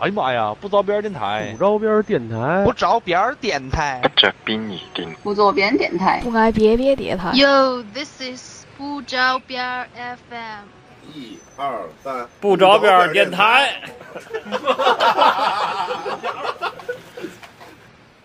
[0.00, 5.14] 哎呀妈呀，不着边电台不，着边电台不，着边电台，不着边你定。
[5.22, 6.20] 不着边电台。
[6.24, 7.32] 不爱别别电台。
[7.32, 10.64] Yo, this is 不着边 FM。
[11.12, 13.74] 一二三，不着边电台。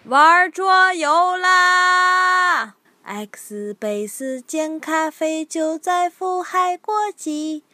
[0.06, 7.65] 玩桌游啦！X 贝斯煎咖啡就在福海国际。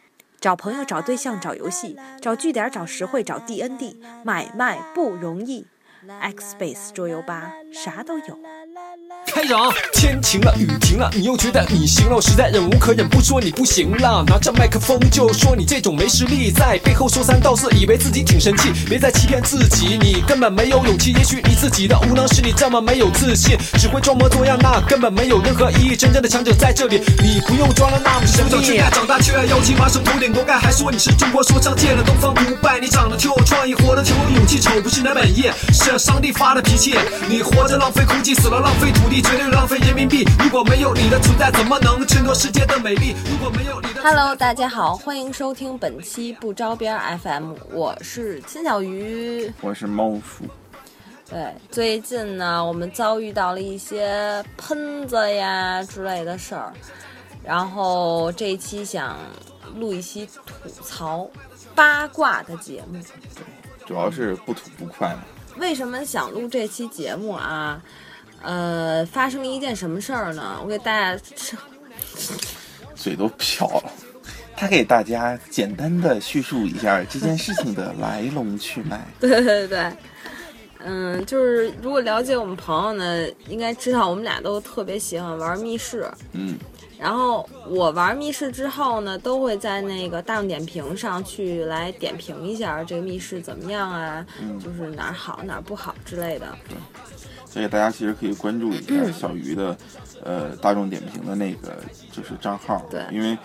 [0.41, 5.67] 找朋友、找对象、找游戏、找据点、找实惠、找 DND，买卖不容易。
[6.19, 8.37] X Base 桌游吧，啥都有。
[9.27, 14.23] 开场，天晴了，雨停了，你又觉得你行了，我实在忍无可忍，不说你不行了。
[14.27, 21.13] 拿着麦克风就说你这种没实力，在背后说三道四，以为自己挺神气，别再欺骗自己，你根本没有勇气。
[21.13, 25.95] 也许你自己的无能使你这么没有自信，只会装模作样，那根本没有任何意义。
[25.95, 28.51] 真正的强者在这里，你不用装了那么神秘。
[28.91, 32.79] 长大却要妖气，马上头顶锅盖，还说你是中国说唱界的东方不败。
[32.81, 36.97] 你长得挺有创意，活得挺有勇气，丑不是你的本意，是上帝发的脾气。
[37.29, 40.23] 你活着浪费空气，死了浪费土地，绝对浪费人民币。
[40.39, 43.15] 如果没有你的存在，怎么能衬托世界的美丽？
[43.29, 49.51] 如果没有你的 Hello，大家好，欢迎收听本期不着边 FM，我是金小鱼。
[49.61, 50.45] 我是猫叔。
[51.29, 56.73] 对，最近呢，我们遭遇到了一些喷子呀之类的事儿，
[57.43, 59.17] 然后这一期想
[59.75, 61.29] 录一期吐槽
[61.73, 62.99] 八卦的节目。
[63.85, 65.23] 主要是不吐不快嘛。
[65.57, 67.81] 为什么想录这期节目啊？
[68.41, 70.59] 呃，发生了一件什么事儿呢？
[70.63, 71.21] 我给大家
[72.95, 73.91] 嘴都瓢了。
[74.55, 79.03] 他给大家简单的叙述一下这件事情的来龙去脉。
[79.19, 79.91] 对对对，
[80.79, 86.07] 嗯，就是如果了解我们朋友呢，应该知道我们俩都特别喜欢玩密室。
[86.33, 86.55] 嗯，
[87.01, 96.45] 然后我玩密室之后呢，都会在那个大众点评上去来点评一下这个密室怎么样啊，嗯就是哪儿好哪儿不好之类的。
[96.69, 96.77] 对
[97.45, 99.75] 所以大家其实可以关注一下小鱼的，
[100.23, 101.75] 呃，大众点评的那个
[102.11, 102.85] 就是账号。
[102.91, 103.35] 对因为。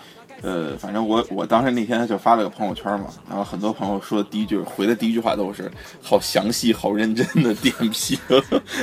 [0.43, 5.67] 呃，反正我我当时那天就发了个朋友圈嘛，然后很多朋友说的第一句回的第一句话都是
[5.99, 8.19] 好详细、好认真的点评。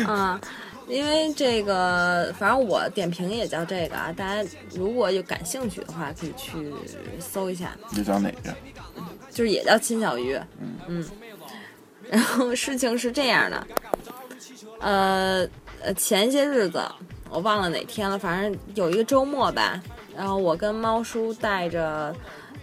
[0.05, 0.41] 啊，
[0.89, 6.73] 因为这个，反正我点评也叫这个啊，大家如果有感兴趣的话，可以去
[7.19, 8.55] 搜一下，这叫哪个？
[9.31, 10.39] 就是也叫亲小鱼，
[10.87, 11.05] 嗯。
[12.11, 13.67] 然后事情是这样的，
[14.79, 15.49] 呃
[15.83, 16.81] 呃，前些日子
[17.31, 19.83] 我忘了哪天了，反正有一个周末吧，
[20.15, 22.15] 然后我跟猫叔带着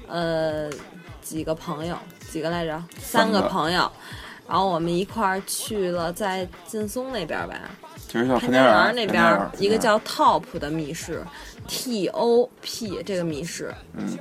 [0.07, 0.69] 呃
[1.23, 1.97] 几个朋友，
[2.29, 3.49] 几个来着，三三个个。
[3.49, 3.91] 朋友，
[4.47, 7.59] 然后我们一块儿去了在劲松那边吧，
[8.11, 11.23] 其实像潘家园园那边一个叫 Top 的密室
[11.65, 14.17] ，T O P 这个密室，嗯，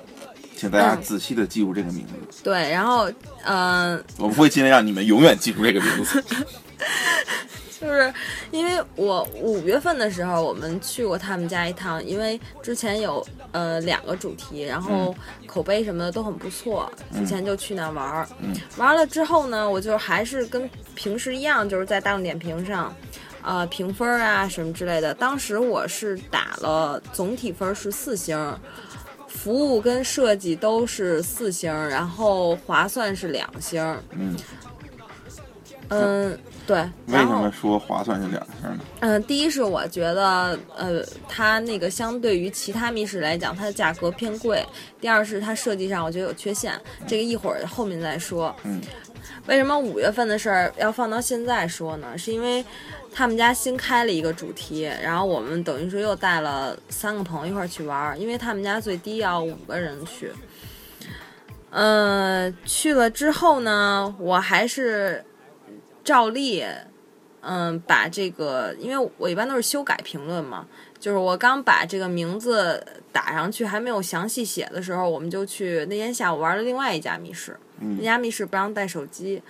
[0.57, 3.11] 请大家嗯仔细的记住这个名字，对，然后
[3.43, 6.23] 嗯、呃我不会尽量让你们永远记住这个名字。
[7.81, 8.15] 就是
[8.53, 15.13] 因为我五月份的时候我们去过他们家一趟，因为之前有呃两个主题，然后
[15.47, 18.29] 口碑什么的都很不错，之前就去那玩儿。
[18.39, 22.95] 嗯玩了之后呢，我就还是跟平时一样，就是在大众点评上。
[23.43, 28.39] 呃，评分啊什么之类的，当时我是打了总体分是四星，
[29.27, 33.83] 服务跟设计都是四星，然后划算是两星。
[34.11, 34.37] 嗯，
[35.89, 36.79] 嗯，对。
[37.07, 38.79] 为什么说划算是两星呢？
[39.01, 44.63] 嗯，第一是我觉得，呃，它那个相对于其他密室来讲，它的价格偏贵；
[45.01, 48.55] 第二是它设计上我觉得有缺陷，这个一会儿后面再说。
[48.65, 48.81] 嗯，
[49.47, 52.17] 为什么五月份的事儿要放到现在说呢？
[52.17, 52.65] 是因为
[53.13, 60.33] 他们家新开了一个主题，然后我们等于说又带了三个朋友一块儿去玩儿，因为他们家最低要五个人去。
[61.71, 65.25] 嗯、去了之后呢，我还是
[66.03, 66.65] 照例。
[67.43, 70.67] 嗯，把这个，因为我一般都是修改评论嘛，
[70.99, 77.57] 就是我刚把这个名字打上去，还没有详细写的时候，我们就去那天下午玩了另外一家密室，
[77.97, 79.43] 那家密室不让带手机，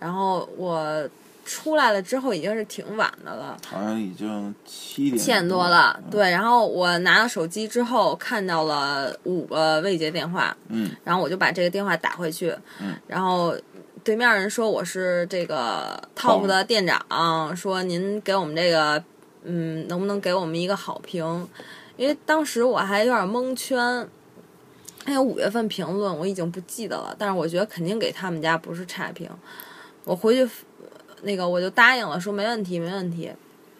[0.00, 1.06] 然后我
[1.44, 13.54] 出来了之后已经是挺晚的了，好像已经七点七点多了，对，然后我拿到手机之后看到了五个未接电话，嗯，然后我就把这个电话打回去，嗯，然后
[14.02, 19.02] 对面人说我是这个 Top 的店长，说您给我们这个，
[19.44, 21.48] 嗯，能不能给我们一个好评？
[21.96, 24.08] 因为当时我还有点蒙圈。
[25.06, 29.28] 还有五月份评论我已经不记得了，但是我觉得肯定给他们家不是差评。
[30.04, 30.50] 我回去
[31.24, 33.32] 那个我就答应了，说没问题，没问题。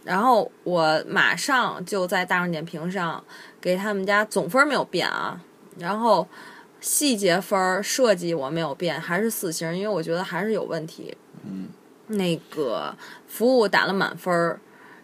[0.03, 3.25] 然后我马上就在大众点评上
[3.61, 5.41] 给他们家总分没有变啊，
[5.79, 6.29] 然后
[6.81, 11.17] 细节分设计我没有变，还是四星，因为我觉得还是有问题。
[11.45, 11.69] 嗯，
[12.09, 12.95] 那个
[13.27, 14.61] 服务打了满分儿，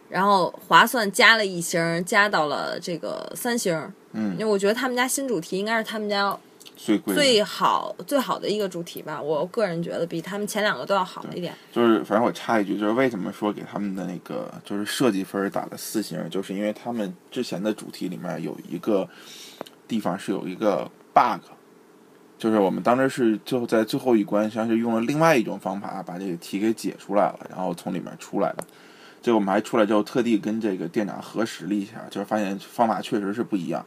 [0.09, 3.75] 然后划算加了一星，加到了这个三星。
[4.13, 6.37] 嗯因为我觉得他们家新主题应该是他们家
[6.83, 11.53] 最贵最好最好的一个主题吧，我个人觉得比他们前两个都要好一点。
[11.71, 19.07] 就是，反正我插一句，就是为什么说给他们的那个就是设计分打了四星，就是因为他们之前的主题里面有一个
[19.87, 21.45] 地方是有一个 bug，
[22.39, 28.65] 就是我们当时是最后在最后一关，实际上是用了另外一种方法把这个题给解出来了，然后从里面出来的。
[29.21, 33.85] 这个我们还出来之后，特地跟这个店长核实了一下，就是发现方法确实是不一样。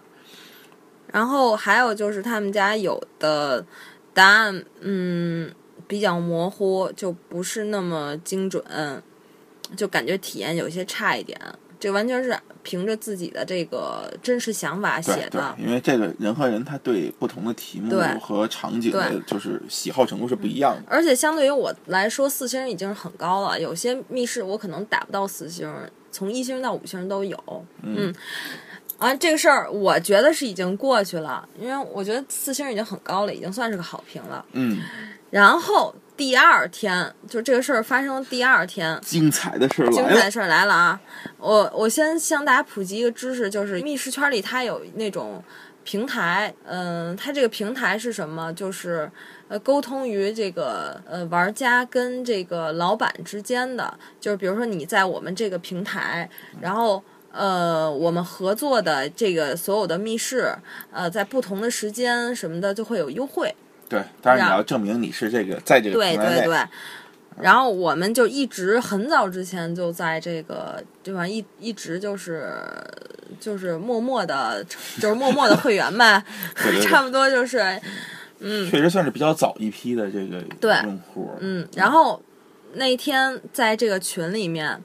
[1.15, 3.65] 然后还有就是他们家有的
[4.13, 5.49] 答案，嗯，
[5.87, 8.61] 比较模糊，就不是那么精准，
[9.77, 11.41] 就感觉体验有些差一点。
[11.79, 20.83] 这完全是凭着自己的这个真实想法写的，，因为这个人和人他对不同的题目和场景的就是喜好程度是不一样的。
[20.89, 23.61] 而且相对于我来说，四星已经是很高了。
[23.61, 25.73] 有些密室我可能打不到四星，
[26.11, 27.39] 从一星到五星都有。
[27.83, 28.13] 嗯，
[28.99, 34.44] 啊，这个事儿我觉得是已经过去了，因为我觉得四星已经很高了，已经算是个好评了。
[34.52, 34.79] 嗯，
[35.31, 39.96] 然后第二天，就这个事儿发生的第二天，精彩的事儿来了。
[39.96, 41.00] 精彩的事儿来了啊！
[41.38, 45.43] 我我先向大家普及一个知识，就是密室圈里它有那种
[45.82, 48.52] 平台，嗯、它这个平台是什么？
[48.55, 49.11] 就是
[49.49, 56.31] 呃沟通于这个呃玩家跟这个老板之间的，就是比如说你在我们这个平台，
[56.61, 57.02] 然后。
[57.35, 60.55] 呃，我们合作的这个所有的密室，
[60.93, 63.55] 呃，在不同的时间什么的就会有优惠，
[63.89, 66.17] 对，当然你要证明你是这个在这个对。
[66.17, 66.59] 对对。
[67.41, 72.55] 然后我们就一直很早之前就在这个对吧，一一直就是
[73.41, 74.65] 就是默默的，
[75.01, 76.23] 就是默默的会员呗，
[76.55, 77.59] 对对对差不多就是
[78.39, 81.33] 嗯确实算是比较早一批的这个对用户。
[81.41, 81.67] 嗯。
[81.75, 82.23] 然后
[82.75, 84.81] 那天在这个群里面，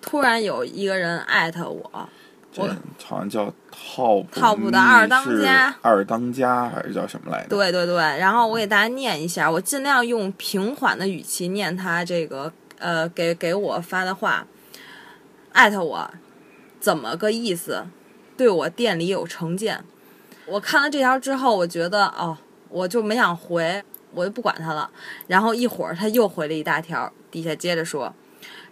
[0.00, 2.08] 突然有一个人艾特我，
[2.52, 2.62] 这
[3.04, 7.48] 好像叫 Top Top 的二当家，二当家还是叫什么来着？
[7.48, 14.46] 对对对，然后我给大家念一下，我尽量用平缓的语气念他这个呃给给我发的话，
[15.52, 16.10] 艾特我，
[16.80, 17.86] 怎么个意思？
[18.36, 19.84] 对我店里有成见。
[20.46, 22.36] 我看了这条之后，我觉得哦，
[22.68, 24.90] 我就没想回，我就不管他了。
[25.28, 28.12] 然后一会儿他又回了一大条，底下接着说。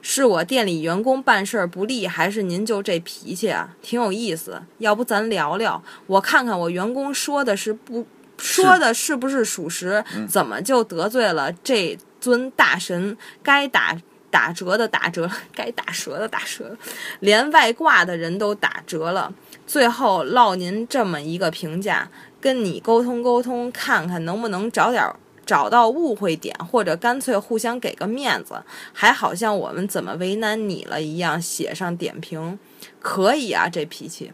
[0.01, 3.77] 是我店里员工办事儿不利，还是您就这脾气啊？
[3.83, 8.07] 挺有意思，要不咱聊聊，我看看我员工说的是不
[8.39, 10.05] 说的是不是属实？
[10.29, 13.17] 怎么就得罪了这尊大神？
[13.43, 13.97] 该打
[14.31, 16.77] 打折的打折，该打折的打折，
[17.21, 19.33] 连外挂的人都打折了。
[19.67, 22.09] 最后落您这么一个评价，
[22.41, 25.17] 跟你沟通沟通，看看能不能找点儿
[25.49, 28.63] 找到误会点，或者干脆互相给个面子，
[28.93, 32.59] 还好像我们怎么为难你了一样，写上点评，
[33.01, 34.31] 可以啊，这脾气。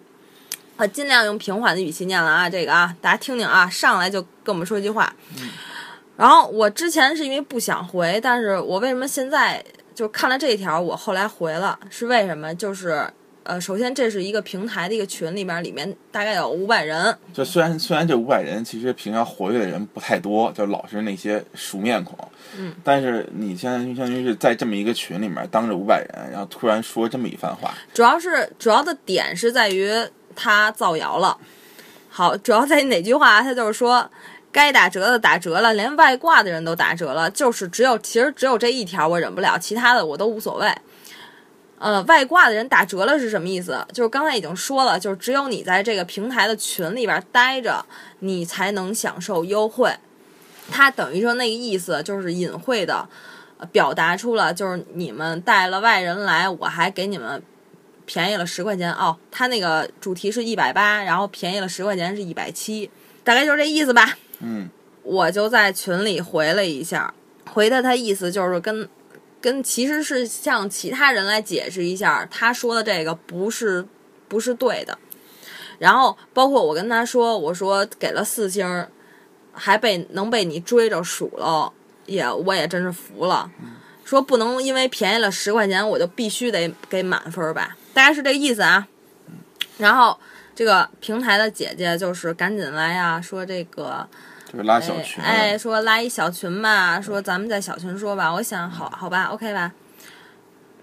[0.76, 5.14] 我尽量用平缓的语气念了啊，这个啊，大家听听啊，上来就跟我们说一句话。
[6.16, 9.64] 然后我之前是因为不想回，但是我为什么现在
[9.94, 12.52] 就看了这一条，我后来回了，是为什么？
[12.52, 13.08] 就是
[13.44, 22.18] 呃，首先这是一个平台的一个群里面，里面大概有五百人，就虽然虽然这五百人其实平常活跃的人不太多，就老是那些熟面孔，
[22.56, 29.92] 嗯，但是你现在相当于是在这么一个群里面当着五百人，然后突然说这么一番话，主要是主要的点是在于
[30.34, 31.36] 他造谣了。
[32.08, 33.42] 好，主要在于哪句话？
[33.42, 34.10] 他就是说，
[34.50, 40.72] 该打折的打折了，连外挂的人都打折了，就是只有其实只有这一条我忍不了，其他的我都无所谓。
[41.84, 43.86] 呃，外挂的人打折了是什么意思？
[43.92, 47.84] 就是刚才已经说了，就是只有你在这个平台的群里边待着，
[48.20, 49.94] 你才能享受优惠。
[50.70, 53.06] 他等于说那个意思就是隐晦的
[53.58, 57.42] 呃表达出了，就是你们带了外人来，我还给你们
[58.06, 59.18] 便宜了十块钱哦。
[59.30, 62.90] 他那个主题是一百八，然后便宜了十块钱是一百七，
[63.22, 64.16] 大概就是这意思吧。
[64.40, 64.70] 嗯，
[65.02, 67.12] 我就在群里回了一下，
[67.52, 68.88] 回的他意思就是跟
[69.44, 73.86] 跟其实是向其他人来解释一下，他说的这个不是
[74.26, 74.98] 不是对的。
[75.78, 78.86] 然后包括我跟他说，我说给了四星，
[79.52, 81.70] 还被能被你追着数了，
[82.06, 83.50] 也我也真是服了。
[84.02, 88.88] 说不能因为便宜了十块钱，我就必须得给满分吧，大概是这个意思啊。
[89.76, 90.18] 然后
[90.54, 94.08] 这个平台的姐姐就是赶紧来呀、说这个
[94.54, 98.32] 就是拉小群，哎，哎说拉一小群吧，说咱们在小群说吧。
[98.32, 99.72] 我想好好吧，OK 吧。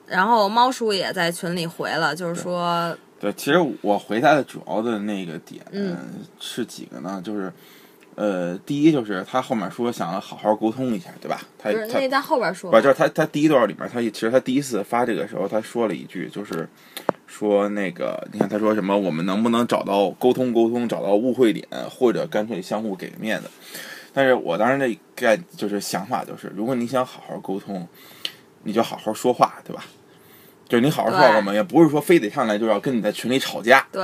[0.07, 5.95] 然后猫叔也在群里回了，就是说，对，其实我回他的主要的那个点嗯
[6.37, 7.21] 是几个呢？
[7.23, 7.51] 就是
[8.21, 11.41] 呃，第一就是他后面说想要好好沟通一下，对吧？
[11.57, 16.69] 他他那在后边说不，就是他他第一段里面，他其实他第一次发这个时候，他说了一句，就是
[17.25, 23.49] 说那个，你看他说什么，我们能不能找到沟通沟通，找到误会点，或者干脆相互给个面子。
[24.13, 27.87] 但是我当时的概就是想法就是，如果你想好好沟通，
[28.61, 29.83] 你就好好说话，对吧？
[30.69, 34.03] 就是你好好说话，对我们也不是说非得上来就要跟你在群里吵架，对，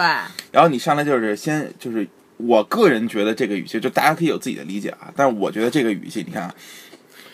[0.51, 2.07] 然后你上来就是先就是，
[2.38, 6.53] 我个人觉得这个语气，就大家可以有自己的理解啊，但是我觉得这个语气，你看啊，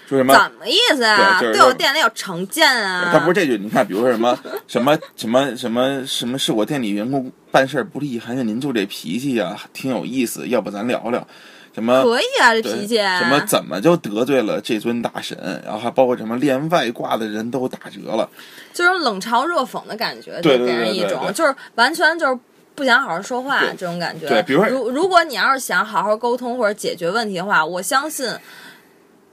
[0.07, 0.33] 说什么？
[0.33, 1.39] 怎么意思啊？
[1.39, 3.09] 对我店里有成见啊？
[3.11, 11.25] 他不是这句，你看，比如说什么什么什么什么什么，是我店里员工办事儿不利，还是您就这脾气呀、挺有意思，要不咱聊聊？
[11.73, 12.97] 什么可以啊，这脾气。
[12.97, 15.35] 什么怎么就得罪了这尊大神？
[15.65, 18.29] 然后还包括什么连外挂的人都打折了，
[18.71, 22.39] 就是冷嘲热讽的感觉，就给人一种就是完全就是
[22.75, 24.27] 不想好好说话这种感觉。
[24.27, 28.27] 对比如说如如果你要是想好好沟通或者解决问题的话，我相信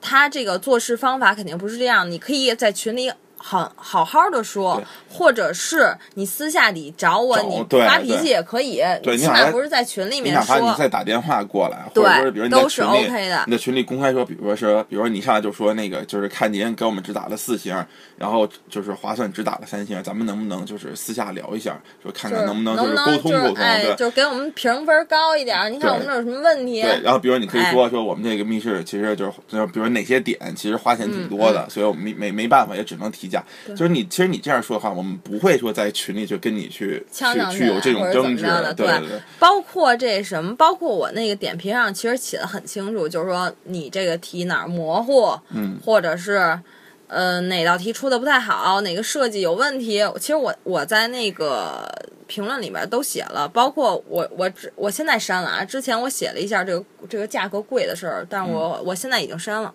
[0.00, 2.10] 他这个做事方法肯定不是这样。
[2.10, 10.74] 你可以在群里好好好的说，或者是你私下里找我，你发脾气也可以，对你哪怕码不是在群里面你哪怕你说。
[10.76, 17.74] 再打电话过来，或对者说是比如你在都是群里，OK 的你在群里公开说，比如说是，比如说你上来就说那个，就是看您给我们只打了四星，
[18.16, 23.56] 然后就是划算只打了三星，咱们能不能就是私下聊一下，说看看能不能就是沟通沟通。
[23.96, 25.72] 就是给我们评分高一点。
[25.72, 26.82] 你看我们这有什么问题？
[26.82, 33.42] 对，然后比如你可以哎说说我们这个密室其实就是，就是比如哪些点其实花钱挺多嗯的，所以我们没没没办法，也只能提价。
[33.68, 39.20] 就是你其实你这样说的话，我们不会说在群里就跟你去去去去有这种争执的，对对对。
[39.38, 46.58] 包括这什么，包括我那个点评上其实写的很清楚，就是说你这个题哪儿模糊，嗯，或者是
[47.06, 50.02] 呃哪道题出的不太好，哪个设计有问题。
[50.18, 51.88] 其实我我在那个
[52.26, 59.72] 评论里面都写了，包括我我之我现在删了啊，之前我写了一下这个这个价格贵的事儿，但是我、我现在已经删了。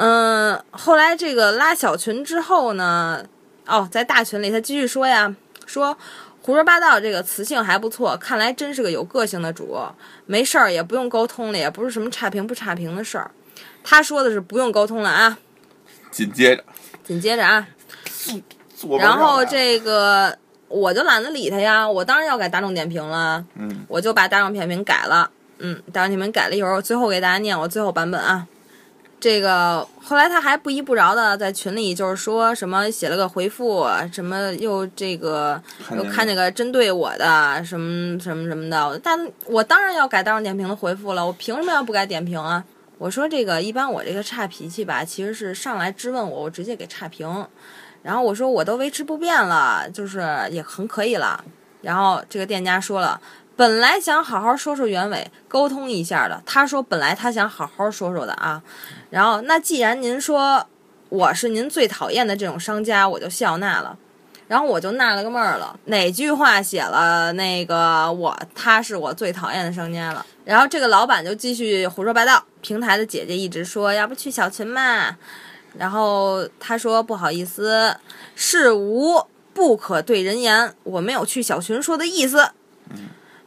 [0.00, 3.24] 嗯，后来这个拉小群之后呢，
[3.66, 5.34] 哦，在大群里他继续说呀，
[5.66, 5.98] 说
[6.40, 9.76] 胡说八道这个词性还不错，看来真是个有个性的主。
[10.24, 13.32] 没事儿也不用沟通了，也不是什么差评不差评的事儿。
[13.82, 15.36] 他说的是不用沟通了啊。
[16.12, 16.64] 紧接着，
[17.02, 17.66] 紧接着啊，
[19.00, 20.38] 然后这个
[20.68, 25.28] 我就懒得理他呀，我当然要改大众点评了，嗯，我就把大众点评改了，
[25.58, 28.46] 嗯，大众点评改了一会儿，我最后给大家念我最后版本啊。
[29.20, 35.60] 这个后来他还不依不饶的在群里就是说什么写了个回复，什么又这个
[35.90, 42.62] 又看见个针对我的什么什么什么的，但我当然要改大众点评的回复了，我凭什么要不改点评啊？
[42.96, 47.46] 我说这个一般我这个差脾气吧，其实是上来质问我，我直接给差评，
[48.02, 51.44] 然后我说我都维持不变了，就是也很可以了。
[51.82, 53.20] 然后这个店家说了，
[53.54, 56.42] 本来想好好说说原委，沟通一下的。
[56.44, 58.62] 他说本来他想好好说说的啊。
[59.10, 60.66] 然后那既然您说
[61.08, 63.98] 我是您最讨厌的这种商家，我就笑纳了。
[64.46, 70.24] 然后我就纳了个闷儿了，哪句话写了那个我他是我最讨厌的商家了？
[70.42, 72.42] 然后这个老板就继续胡说八道。
[72.62, 75.16] 平台的姐姐一直说要不去小群嘛，
[75.76, 77.94] 然后他说不好意思，
[78.34, 79.22] 事无
[79.52, 82.50] 不可对人言，我没有去小群说的意思。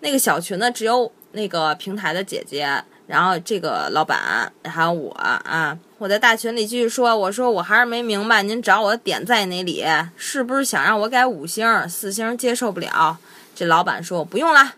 [0.02, 5.78] 那个小群呢，只有那个平台的姐姐，然后这个老板，还有我啊。
[5.98, 9.86] 我在大群里继续说，我说我还是没明白，您找我的点在哪里？
[10.16, 13.18] 是不是想让我改五星、四星接受不了？
[13.54, 14.76] 这老板说不用啦。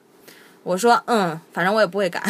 [0.64, 2.24] 我说嗯，反正我也不会改。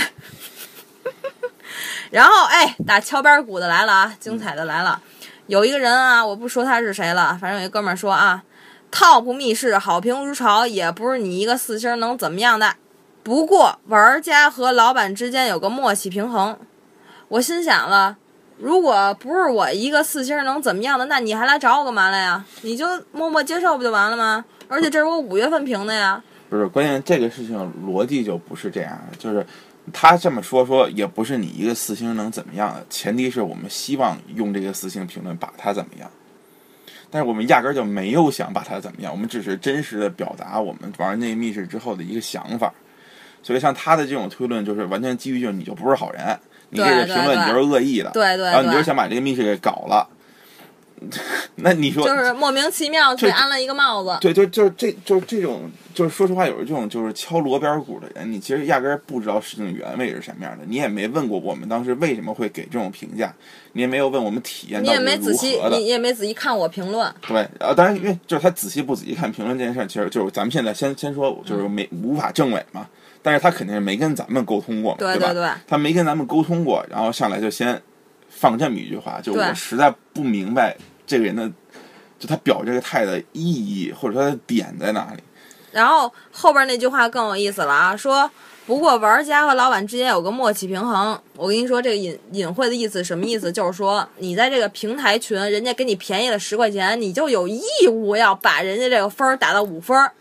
[2.12, 5.02] 然后哎，打敲边鼓的来了啊，精彩的来了。
[5.48, 8.44] 有一个人啊，我不说他是谁了，反正有一哥们儿说啊
[8.92, 12.76] ，Top 密室好评如潮，也不是你一个四星能怎么样的。
[13.24, 16.58] 不过玩家和老板之间有个默契平衡。
[17.30, 18.18] 我心想了，
[18.58, 22.46] 如果不是我一个四星能怎么样的，那你还来找我干嘛来呀？
[22.64, 24.44] 你就默默接受不就完了吗？
[24.68, 26.22] 而且这是我五月份评的呀。
[26.50, 29.46] 不是关键，这个事情逻辑就不是这样，就是
[29.94, 36.12] 他这么说说，也不是你一个四星能怎么样的，前提是我们希望用这个四星评论把他怎么样，
[37.10, 42.72] 但是我们压根儿就没有想把他怎么样，我们只是真实的表达我们玩那密室之后的一个想法。
[43.44, 50.08] 所以像他的这种推论，就是完全基于就是你就不是好人，你这个评论你就是恶意的，对对然后你就是，想把这个密室给搞了。
[51.56, 54.18] 那你说就是莫名其妙这被安了一个帽子。
[54.22, 63.34] 对，就就是这就是这种，就是说实话，有这种就是敲锣边鼓的人，你其实压根儿不知道事情原委是什么样的，你也没问过我们当时为什么会给这种评价，
[63.74, 65.86] 你也没有问我们体验你也到底是如没仔细，何的你。
[65.88, 67.14] 也没仔细看我评论。
[67.28, 72.88] 对，呃，当然，因为就是他仔细不仔细看评论这件事儿，其实就是咱们现在先先说，就是没无法证伪嘛。
[73.24, 75.16] 但是他肯定是没跟咱们沟通过嘛，吧？
[75.16, 77.82] 对对对他没跟咱们沟通过，然后上来就先
[78.30, 80.76] 放这么一句话，就对我实在不明白
[81.08, 81.50] 这个人的，
[82.20, 85.24] 就他表这个态的意义或者说他的点在哪里。
[85.72, 88.30] 然后后边那句话更有意思了啊，说
[88.68, 91.20] 不过玩家和老板之间有个默契平衡。
[91.36, 93.52] 我跟你说，这个隐隐晦的意思什么意思？
[93.52, 100.12] 就是说你在这个平台群，人家给你便宜了十块钱，你就有义务要把人家这个分儿打到五分儿。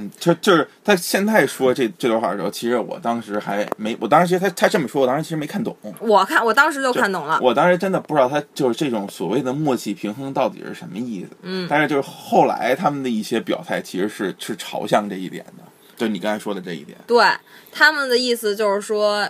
[0.00, 5.76] 嗯，就就是他现在说这这段话的时候，其实我当时还没，我当时其实他他这么说，我当时其实没看懂。
[6.00, 11.28] 我看我当时就看懂了，我当时真的不知道他就是这种所谓的默契平衡到底是什么意思。
[11.42, 15.64] 嗯但是就是后来他们的一些表态，其实是是朝向这一点的，
[15.96, 16.96] 就你刚才说的这一点。
[17.06, 17.24] 对
[17.70, 19.28] 他们的意思就是说，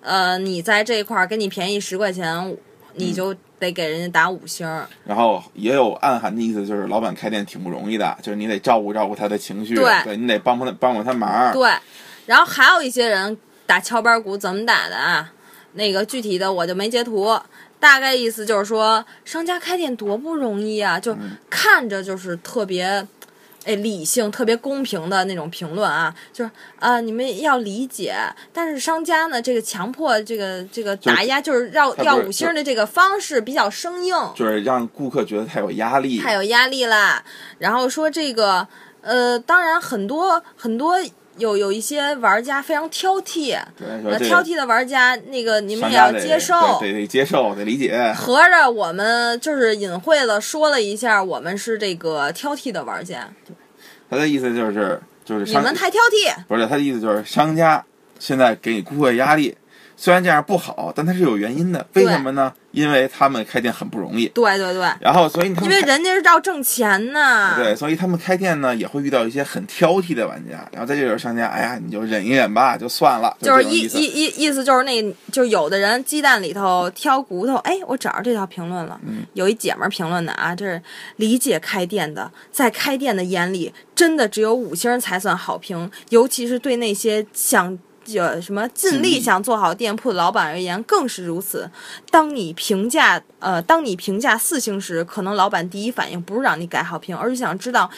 [0.00, 2.56] 呃，你在这块儿给你便宜十块钱，
[2.94, 4.86] 你就得给人家打五星儿。
[5.04, 11.52] 然后也有暗含的意思，就是老板开店挺不容易的，就是你得照顾照顾他的情绪，对你得帮帮他帮帮他忙。
[11.52, 11.70] 对，
[12.26, 13.36] 然后还有一些人
[13.66, 15.32] 打敲边鼓怎么打的啊？
[15.72, 17.38] 那个具体的我就没截图，
[17.78, 21.16] 大概意思就是说，商家开店多不容易啊，就
[21.50, 23.06] 看着就是特别。
[23.66, 28.14] 哎，理性、特别公平的那种评论啊，就是啊、你们要理解，
[28.52, 36.20] 但是商家呢，这个强迫这个这个打压，就是要他不是要五星的这个方式比较生硬，就是让顾客觉得太有压力。
[36.20, 37.24] 太有压力啦。
[37.58, 38.68] 然后说这个，
[39.00, 40.96] 呃，当然很多很多
[41.38, 46.54] 有有一些玩家非常挑剔，对，挑剔的玩家，那个你们也要接受。
[46.80, 48.12] 对，得得接受，得理解。
[48.16, 53.28] 合着我们就是隐晦的说了一下，我们是这个挑剔的玩家，
[54.08, 56.34] 他的意思就是就是你们太挑剔。
[56.48, 57.84] 不是他的意思就是商家
[58.18, 59.56] 现在给你顾客压力，
[59.96, 61.86] 虽然这样不好，但它是有原因的。
[61.94, 62.52] 为什么呢？
[62.76, 67.54] 因为他们开店很不容易，对对对，然后所以他因为人家是要挣钱呢。
[67.56, 73.86] 对，所以他们开店呢也会遇到一些很挑剔的玩家，然后在这种商家，哎呀，你就忍一忍吧，就算了，就是意意。
[73.86, 77.54] 意意意思就是那，就有的人鸡蛋里头挑骨头。
[77.64, 80.82] 哎，我找着这条评论了，嗯有一姐们儿评论的啊，这是
[81.16, 87.78] 理解开店的，在开店的眼里，真的只有五星才算好评，尤其是对那些想。
[88.14, 91.70] 呃，什么尽力想做好店铺的老板而言，更是如此。
[92.10, 97.90] 当你评价呃，当你评价四星时，可能老板第一反应不是让你改好评，而是想知道，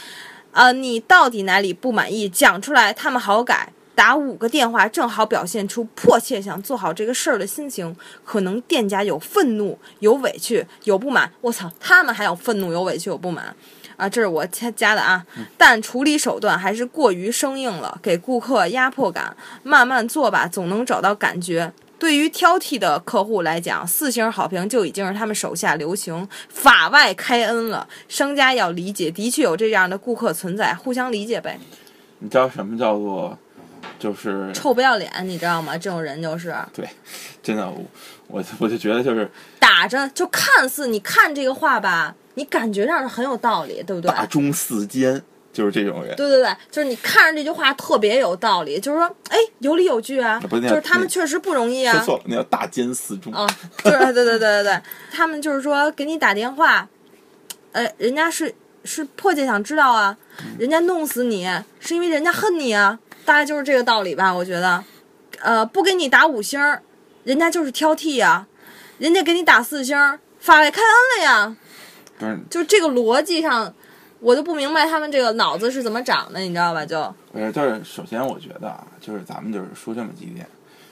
[0.53, 3.73] 呃，你到底哪里不满意，讲出来，他们好改。
[3.95, 7.97] 打五个电话，正好表现出迫切想做好这个事儿的心情。
[8.25, 11.33] 可能店家有愤怒、有委屈、有不满。
[11.41, 13.53] 我操，他们还有愤怒、有委屈、有不满
[13.99, 14.09] 啊！
[14.09, 15.27] 这是我加加的啊，
[15.59, 19.37] 但处理手段还是过于生硬了，给顾客压迫感。
[19.63, 21.71] 慢慢做吧，总能找到感觉。
[21.99, 27.89] 对于挑剔的客户来讲，四星好评就已经是他们手下留情，法外开恩了。
[28.09, 31.59] 商家要理解，的确有这样的顾客存在，互相理解呗。
[32.21, 33.37] 你知道什么叫做
[33.99, 35.77] 就是臭不要脸，你知道吗？
[35.77, 36.89] 这种人就是对，
[37.43, 37.85] 真的，我
[38.29, 44.09] 我我就觉得就是打着，就看似你看这个话吧，你感觉上是很有道理，对不对？
[44.09, 45.21] 大中四奸，
[45.53, 46.15] 就是这种人。
[46.15, 51.93] 对对对，就是你看着这句话特别有道理，就是说，哎，有理有据啊，不是就是他们确实不容易啊。
[51.97, 53.33] 说错了，那叫大奸四中。
[53.33, 53.45] 啊，
[53.85, 54.81] 就是对对对对对，
[55.13, 56.89] 他们就是说给你打电话，
[57.73, 60.17] 呃，人家是是迫切想知道啊，
[60.59, 64.85] 人家弄死你是因为人家恨你啊，大概就是这个道理吧，我觉得，
[65.41, 66.83] 呃，不给你打五星儿，
[67.25, 68.47] 人家就是挑剔呀、
[68.99, 71.57] 人家给你打四星儿，法外开恩了呀，
[72.19, 73.73] 不是，就这个逻辑上，
[74.21, 76.85] 我就不明白他们这个脑子是怎么长的，你知道吧？
[76.85, 76.99] 就
[77.33, 80.47] 呃，就是首先我觉得啊，就是咱们就是说这么几点，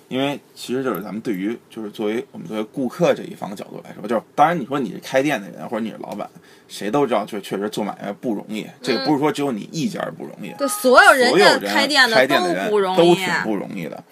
[0.08, 6.28] 因为其实就是咱们对于就是作为我们作为顾客这一方角度来说，就是当然你说你是开店的人或者你是老板，
[6.68, 12.28] 谁都知道，就确实做买卖不容易，这个不是说只有你一家不容易，对所有人家所有人开店的人
[12.64, 14.04] 都不容易，都挺不容易的。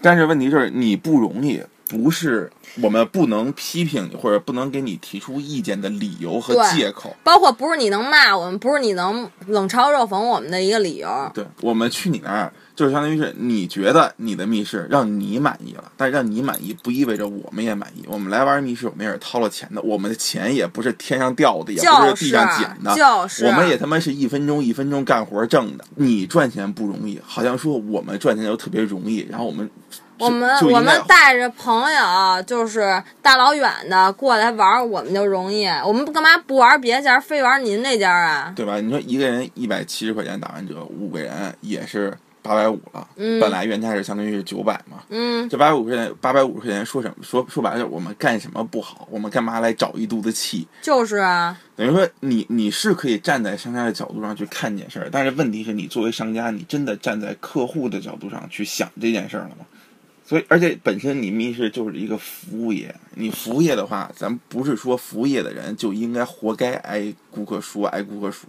[0.00, 2.48] 但是问题就是你不容易，不是
[2.80, 7.16] 我们不能批评你或者不能给你提出意见的理由和借口。
[7.24, 11.08] 包括不是你能骂我们，不是你能冷嘲热讽我们的一个理由。
[11.34, 18.04] 对我们去你那儿，就是相当于是你觉得你的密室让你满意了，但是让你满意不意味着我们也满意。
[18.06, 25.84] 我们来玩密室，我们也是掏了钱的，我们的钱也不是天上掉的，也不是地上捡的，就是我们也他妈是一分钟一分钟干活挣的。
[25.96, 35.66] 你赚钱不容易，好像说我们赚钱就特别容易，然后我们就我们我们带着朋友，就是大老远的过来玩儿，我们就容易。
[35.84, 38.52] 我们干嘛不玩别家，非玩您那家啊？
[38.54, 38.78] 对吧？
[38.80, 47.14] 你说一个人一百七十块钱打完折，五个人也是八百五了，嗯本来原价是相当于是九百嘛，嗯，这八百五十块钱，八百五十块钱说什么？
[47.22, 49.08] 说说白了，我们干什么不好？
[49.10, 50.66] 我们干嘛来找一肚子气？
[50.82, 59.66] 就是啊，等于说你你是可以站在商家的角度上去看这件事儿，但是问题是你作为商家，你真的站在客户的角度上去想这件事儿了吗？
[60.30, 68.46] 所以，而且本身你密室就是一个服务业，你服务业的话，咱不是说服务业的人就应该活该挨顾客说挨顾客数，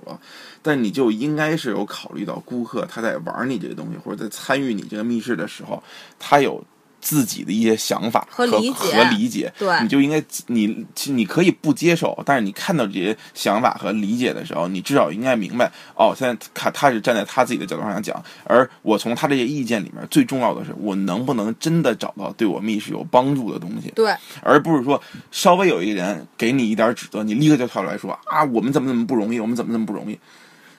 [0.61, 5.81] 但你就应该是有考虑到顾客他在玩你这个东西，或者在参与你这个密室的时候，
[6.19, 6.63] 他有
[7.01, 30.17] 自己的一些想法和和理解和理解，对你就应该你其你可以不接受，但是你看到这些想法和理解的时候，你至少应该明白哦，现在他他是站在他自己的角度上讲，而我从他这些意见里面，最重要的是我能不能真的找到对我密室有帮助的东西，对，而不是说稍微有一个人给你一点指责，你立刻就跳出来说啊，我们怎么怎么不容易，我们怎么怎么不容易。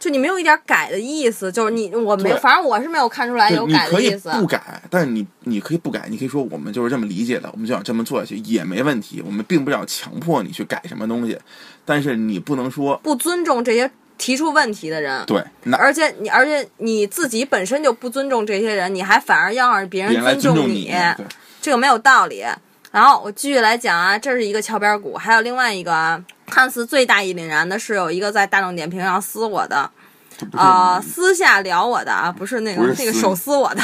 [0.03, 4.29] 就你没有一点改的意思，就是你我没反正我是没有看出来，有改的意思。
[4.31, 9.23] 不改，但是你你可以不改，你可以说我们就是这么理解的，我们就想这么做下去也没问题。
[9.25, 11.39] 我们并不想强迫你去改什么东西，
[11.85, 13.89] 但是你不能说不尊重这些
[14.19, 20.93] 提出问题的人，对，那而且你而且你自己本身就不尊重这些人，你还反而要让别别人来尊你，重你，
[21.61, 22.45] 这个没有道理。
[22.93, 29.91] 然后我继续来讲啊，这是一个翘边股，还有另外一个啊，看似最大义凛然的是有一个在大众点评上撕我的，
[30.53, 33.83] 啊、私下聊我的啊，不是那个是那个手撕我的。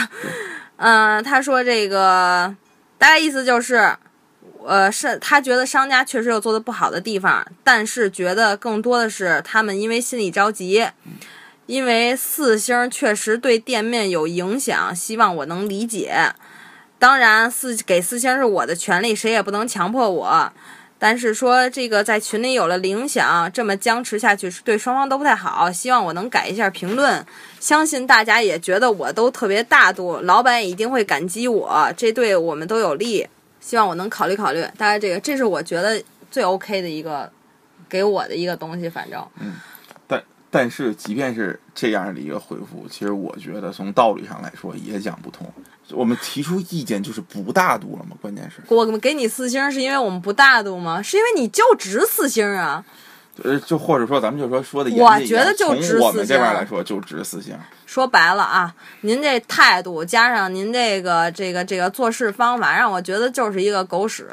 [0.77, 2.55] 嗯、 他说这个
[2.99, 3.97] 大概意思就是，
[4.67, 10.87] 呃，是他觉得商家确实有做的不好的地方，但是觉得更多的是他们因为心里着急，
[11.65, 16.35] 因为四星确实对店面有影响，希望我能理解。
[16.99, 20.53] 当然，四给四星是我的权利，谁也不能强迫我。
[21.01, 25.71] 但是说这个在群里有了铃响，这么僵持下去对双方都不太好。
[25.71, 27.25] 希望我能改一下评论，
[27.61, 33.25] 相信大家也觉得我都特别大度，老板也一定会感激我，这对我们都有利。
[33.61, 34.61] 希望我能考虑考虑。
[34.77, 37.31] 大概这个，这是我觉得最 OK 的一个
[37.89, 39.55] 给我的一个东西，反正嗯
[40.09, 45.47] 但但是即便是这样的一个回复，其实我觉得从道理上来说也讲不通。
[45.93, 48.17] 我们提出意见就是不大度了吗？
[48.21, 51.03] 关键是，我们给你四星是因为我们不大度吗？
[51.03, 52.85] 是因为你就值四星啊。
[53.45, 57.57] 呃，就或者说咱们就说说的严我觉得就我们这边来说就值四星。
[57.87, 64.29] 说白了啊，您这态度加上您这个这个这个做事方法，让我觉得就是一个狗屎，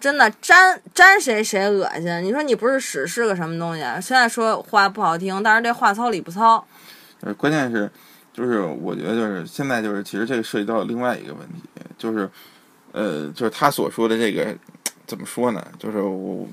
[0.00, 2.24] 真的沾沾谁谁恶心。
[2.24, 3.82] 你说你不是屎是个什么东西？
[3.82, 6.66] 啊现在说话不好听，但是这话糙理不糙。
[7.20, 7.88] 呃，关键是，
[8.34, 11.62] 就是我觉得就是现在就是其实这个涉及到另外一个问题，
[11.96, 12.28] 就是，
[12.90, 14.54] 呃，就是他所说的这个
[15.06, 15.64] 怎么说呢？
[15.78, 16.46] 就是我，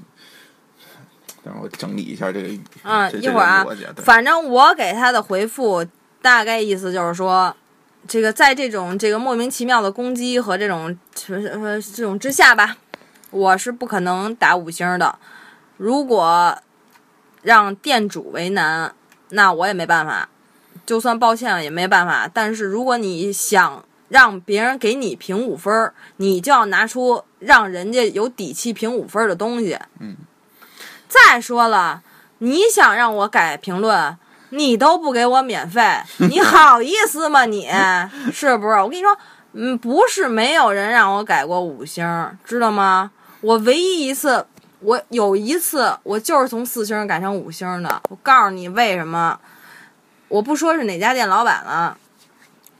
[1.44, 3.66] 让我整理一下这个语，嗯这一会儿啊
[3.98, 5.84] 反正我给他的回复
[6.22, 7.56] 大概意思就是说，
[8.08, 10.96] 这个在这种这个莫名其妙的攻击和这种
[11.28, 12.78] 呃这种之下吧，
[13.32, 15.18] 我是不可能打五星的。
[15.78, 16.56] 如果
[17.42, 18.94] 让店主为难，
[19.30, 20.30] 那我也没办法，
[20.92, 22.30] 就算抱歉了也没办法。
[22.34, 29.80] 但是如果你想让别人给你评五分儿，你就要拿出让人家有底气评五分儿的东西。
[30.02, 30.18] 嗯。
[31.08, 32.02] 再说了，
[32.40, 34.18] 你想让我改评论，
[34.50, 35.82] 你都不给我免费，
[36.30, 37.70] 你好意思吗你？
[38.34, 38.74] 是不是？
[38.82, 39.18] 我跟你说，
[39.54, 42.06] 嗯，不是没有人让我改过五星，
[42.44, 43.12] 知道吗？
[43.40, 44.46] 我唯一一次，
[44.82, 48.02] 我有一次，我就是从四星改成五星的。
[48.10, 49.40] 我告诉你为什么，
[50.32, 51.98] 我不说是哪家店老板了。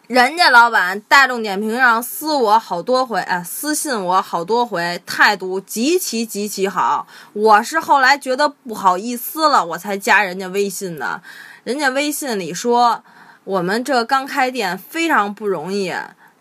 [0.08, 7.06] 人家老板大众点评上私我好多回，哎，私信我好多回，态度极其极其好。
[7.34, 11.22] 我是后来觉得不好意思了，我才加人家微信的。
[11.66, 13.04] 人家微信里说，
[13.44, 15.94] 我们这刚开店非常不容易，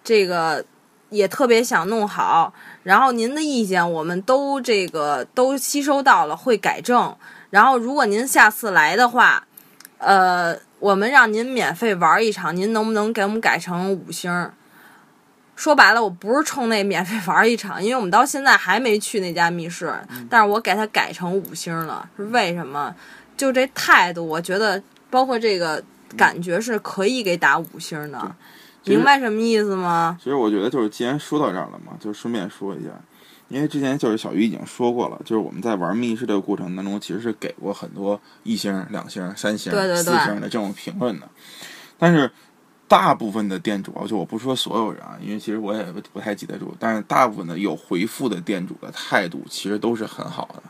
[0.04, 0.64] 这个
[1.08, 2.52] 也特别想弄好。
[2.84, 7.16] 然后您的意见我们都这个都吸收到了，会改正。
[7.50, 9.44] 然后如果您下次来的话，
[9.98, 14.50] 呃，我们让您免费玩一场，您能不能给我们改成五星？
[15.54, 19.94] 说白了，我不是冲那免费玩一场，因为我们到现在还没去那家密室，
[20.30, 22.94] 但是我给它改成五星了，是为什么？
[23.36, 25.82] 就这态度，我觉得包括这个
[26.16, 28.34] 感觉是可以给打五星的，
[28.84, 30.16] 明白什么意思吗？
[30.18, 32.88] 其实我觉得就是，既然说到这儿了嘛，就顺便说一下，
[33.50, 41.28] 因为之前就是小鱼已经说过了，就是我们在玩密室这个过程当中，其实是给过很多一星、两星、三星、对对对四星的这种评论的，
[41.98, 42.30] 但是
[42.88, 50.62] 大部分的店主啊，就我不说所有人啊，因为其实我也不不太记得住，但是大部分的有回复的店主的态度其实都是很好的。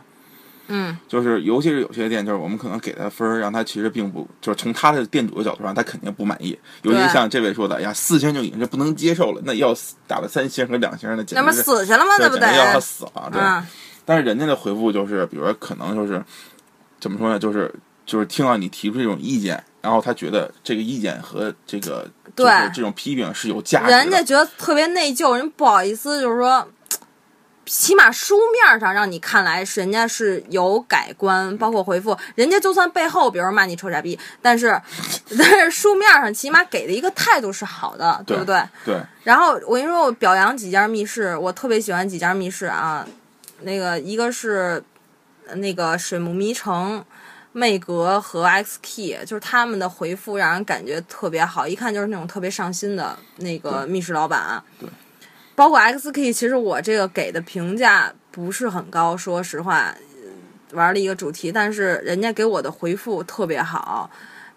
[0.70, 6.58] 嗯就是尤其是有些店，就是我们可能给他分儿，让他其实并不，就是从他的店主的角度上，他肯定不满意。
[6.82, 9.74] 尤其像这位说的，哎呀，四星就已经是不能接受了，那要
[10.06, 12.16] 打了三星和两星那不直是死去了吗？
[12.16, 13.28] 对那不得简直要他死了。
[13.32, 13.66] 对，嗯
[14.06, 16.24] 但是人家的回复就是，比如说可能就是
[16.98, 17.72] 怎么说呢，就是
[18.04, 23.96] 就是听到你提出这种意见，然后他觉得这个意见和这个对这种批评是有价值的。
[23.98, 26.66] 人家觉得特别内疚，人不好意思，就是说，
[27.70, 34.76] 起码书面上让你看来是人家是有改观，包括回复，人家就算背后比如说骂你臭傻逼，但是
[35.38, 38.60] 但是书面上起码给的一个态度是好的，对不对？
[38.84, 43.06] 对，然后我跟你说，我表扬几家密室，我特别喜欢几家密室啊。
[43.60, 44.82] 那个一个是
[45.46, 47.04] 呃那个水木迷城、
[47.52, 54.60] 魅格和 X Key，就是他们的回复让人感觉特别好，一看就是那种特别上心的那个密室老板。
[54.80, 54.88] 对，
[55.60, 64.10] 包括 X Key，其实我这个给的评价不是很高，说实话，呃玩了一个主题，但是人家给我的回复特别好。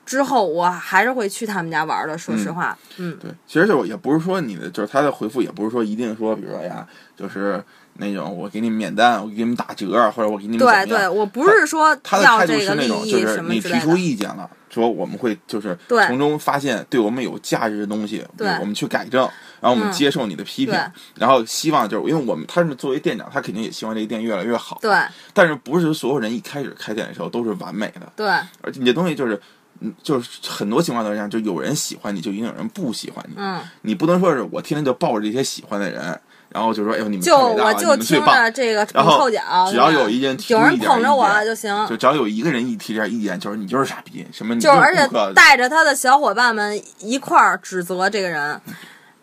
[0.06, 6.88] 之后我还是会去他们家玩的，说实话，嗯对，其实就也不是说你的，就是他的回复也不是说一定说，比如说哎呀，
[7.18, 7.62] 就是
[7.98, 13.96] 那种我给你免单，我给你们打折，或者我给你们对对，我不是说他的态度是那种就是你提出。
[13.96, 19.22] 意见了，说我们会就是从中发现对我们有价值的东西，对我们去改正，
[19.62, 20.82] 然后我们嗯接受你的批评对，
[21.16, 24.96] 然后希望就是因为我们他是作为店长，他肯定也希望这个店越来越好，对
[25.34, 28.28] 但是不是所有人一开始开店的时候都是完美的，对
[28.62, 29.40] 而且你这东西就是。
[29.80, 33.34] 嗯，就是很多情况都是这样，就有人喜欢你，就一定有人不喜欢你。
[33.36, 36.18] 嗯，你不能说是我天天就抱着这些喜欢的人，
[36.54, 38.24] 然后就说哎呦你们就我就听。
[38.24, 48.62] 着这个臭脚，只要有一人捧着我就行，就只要有一个人一提点意见，就是你就是傻逼，什么你就是而且带着他的小伙伴们一块儿指责这个人。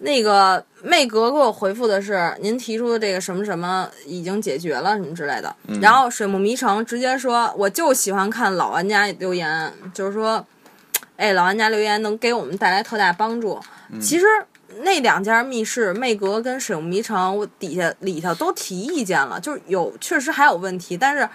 [0.02, 5.54] 那个魅格给我回复的是，您提出的这个什么什么已经解决了什么之类的。
[5.66, 10.42] 嗯然后水木迷城直接说，我就喜欢看老玩家留言，就是说，
[11.18, 13.60] 哎，老玩家留言能给我们带来特大帮助。
[13.92, 14.24] 嗯其实
[14.82, 21.28] 那两家密室，魅格跟水木迷城，我底下里头都提意见了，就是有确实还有问题，但是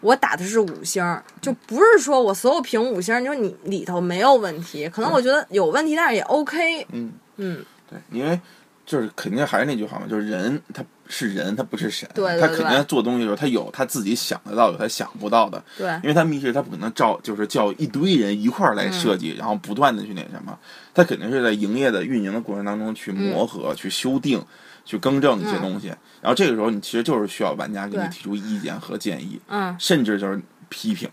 [0.00, 1.04] 我打的是五星，
[1.40, 6.86] 就不是说我所有评五星儿，你说你里头没有问题，可能我觉得有问题，但是也 OK。
[6.90, 8.40] 嗯嗯，对，因为
[8.84, 15.62] 就是肯定还是那句话嘛，就是人他是人，他不是神，对对他肯定在做东西的时候，他有他自己想得到，有他想不到的。
[15.76, 20.58] 对因为他密室，他不可能照就是叫一堆人一块儿来设嗯计，然后不断的去那什么，
[20.94, 24.42] 他肯定是在营业的运营的过程当中去磨合、去修订、
[24.86, 25.88] 去更正一些东西。
[26.22, 31.08] 然后这个时候，你其实就是需要玩家给你提出意见和建议，嗯，甚至就是批评。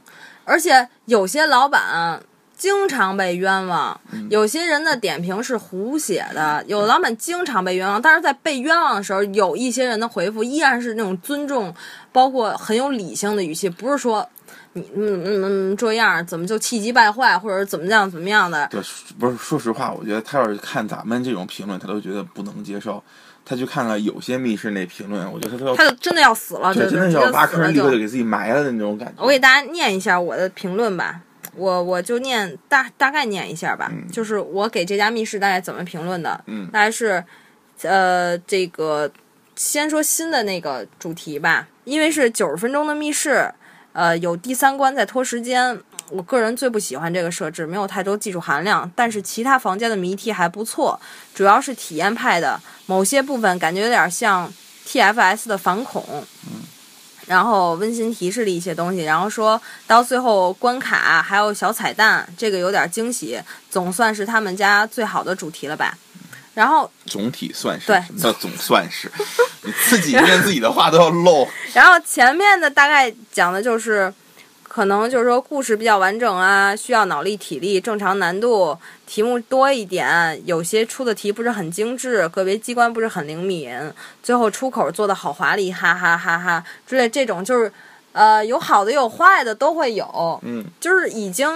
[0.46, 2.24] 而且有些老板
[2.60, 11.74] 经常被冤枉，嗯有些人的点评是胡写的，有的老板经常被冤枉，但是在被冤枉的时候，有一些人的回复依然是那种尊重，
[12.12, 14.30] 包括很有理性的语气，不是说。
[14.74, 18.68] 你嗯嗯嗯这样怎么就气急败坏，或者怎么样怎么样的？
[18.70, 18.80] 对，
[19.18, 23.04] 不是说实话，我觉得他要是看咱们这种评论，他都觉得不能接受。
[23.44, 29.24] 他去看看有些密室那评论，我觉得他都要他就真的要死了，真的要挖坑，立刻就给自己埋了的那种感觉。
[29.24, 31.20] 我给大家念一下我的评论吧，
[31.56, 37.24] 我我就念大大概念一下吧，嗯就是我给这家密室大概怎么评论的，嗯大概是，
[37.84, 39.12] 呃，这个
[39.56, 43.54] 先说新的那个主题吧，因为是九十分钟的密室，
[43.94, 45.80] 呃，有第三关在拖时间。
[46.12, 51.00] 我个人最不喜欢这个设置，没有太多技术含量，但是其他房间的谜题还不错，
[51.36, 54.52] 主要是体验派的，某些部分感觉有点像
[54.88, 56.04] TFS 的反恐，
[57.30, 63.40] 然后温馨提示了一些东西，然后说到最后关卡还有小彩蛋，这个有点惊喜，
[63.70, 65.96] 总算是他们家最好的主题了吧。
[66.56, 69.12] 然后，总体算是，对什么叫总算是？
[69.62, 71.48] 你自己连自己的话都要漏。
[71.74, 74.12] 然后前面的大概讲的就是，
[74.70, 78.78] 可能就是说故事比较完整啊，需要脑力、体力，正常难度，
[79.08, 86.64] 题目多一点，有些出的题不是很精致，个别机关不是很灵敏，最后出口做的好华丽，哈哈哈哈。
[86.86, 87.74] 之类这种就是，
[88.12, 91.50] 呃，有好的有坏的都会有，嗯，就是已经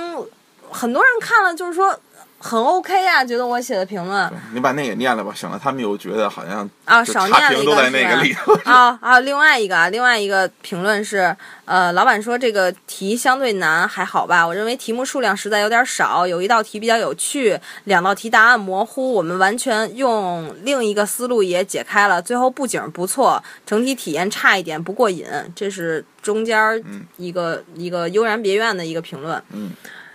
[0.71, 1.97] 很多人看了，就是说
[2.43, 8.53] 很 OK 啊，觉得我写的评论你把那个念了吧，省得他们又觉得好像啊，少念了一差评都在那个里头。
[8.65, 9.21] 啊啊！
[9.21, 14.45] 另外一个啊，另外一个评论是，呃，老板说这个题相对难，还好吧？
[14.45, 22.21] 我认为题目数量实在有点少，有一道题比较有趣，两道题答案模糊，我们完全用另一个思路也解开了。
[22.21, 25.25] 最后布景不错，整体体验差一点，不过瘾。
[25.55, 26.83] 这是中间儿
[27.15, 29.41] 一个、一个悠然别院的一个评论。
[29.51, 29.71] 嗯。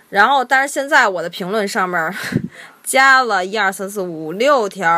[0.09, 2.13] 然后，但是现在我的评论上面
[2.83, 4.89] 加了一二三四五六条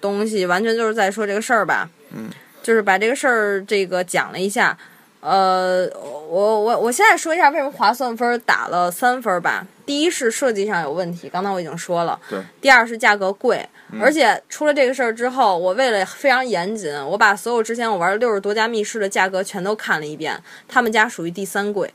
[0.00, 1.88] 东西，完全就是在说这个事儿吧。
[2.10, 2.30] 嗯，
[2.62, 4.76] 就是把这个事儿这个讲了一下。
[5.20, 9.64] 呃，我我我现在说一下为什么划算分打了三分吧。
[9.86, 12.18] 第一是设计上有问题，刚才我已经说了。
[12.28, 12.40] 对。
[12.60, 13.64] 第二是价格贵，
[14.00, 21.94] 而且出了这个事儿之后，我为了非常严谨，我把所有之前我玩六十多家密室的价格全都看了一遍，他们家属于第三贵。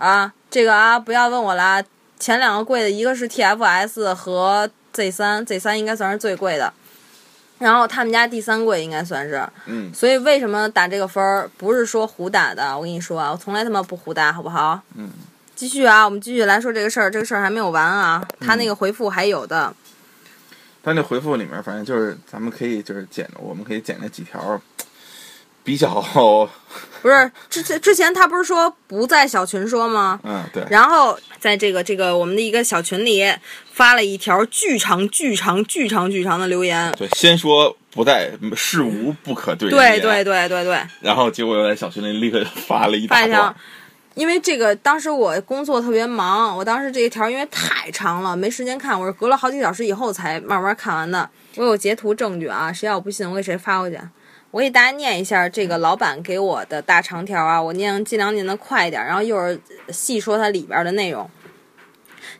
[0.00, 1.82] 啊，这个啊，不要问我啦。
[2.18, 6.72] 前两个贵的，一个是 TFS 和 Z 三，Z 三应该算是最贵的。
[7.58, 11.50] 然后他们家第三贵应该算是，嗯所以为什么打这个分儿？
[11.58, 14.80] 不是说胡打的，我跟你说啊，我从来他妈不胡打，好不好？
[14.94, 15.10] 嗯。
[15.54, 19.74] 继续啊，我们继续来说这个事儿，这个事儿还没有完啊，他那个回复还有的。
[20.82, 24.58] 他那回复里面，反正就是咱们可以就是剪，我们可以剪那几条
[25.70, 25.88] 比较，
[27.00, 30.18] 不是之前之前他不是说不在小群说吗？
[30.24, 33.24] 嗯，对，然后在这个这个我们的一个小群里
[33.72, 36.92] 发了一条巨长巨长巨长巨长的留言。
[36.98, 43.54] 对，先说不在，事无不可对对对对对对，然后结果又在小群里立刻发了一条，，
[44.14, 51.30] 因为这个当时我工作特别忙，我当时这一条因为太长了，没时间看，我是隔了好几小时以后才慢慢看完的。
[51.54, 53.96] 我有截图证据啊，谁要不信我给谁发过去。
[54.52, 59.56] 我给大家念一下这个老板给我的大长条啊，我念尽量念得快一点，然后一会儿
[59.90, 61.30] 细说它里边的内容。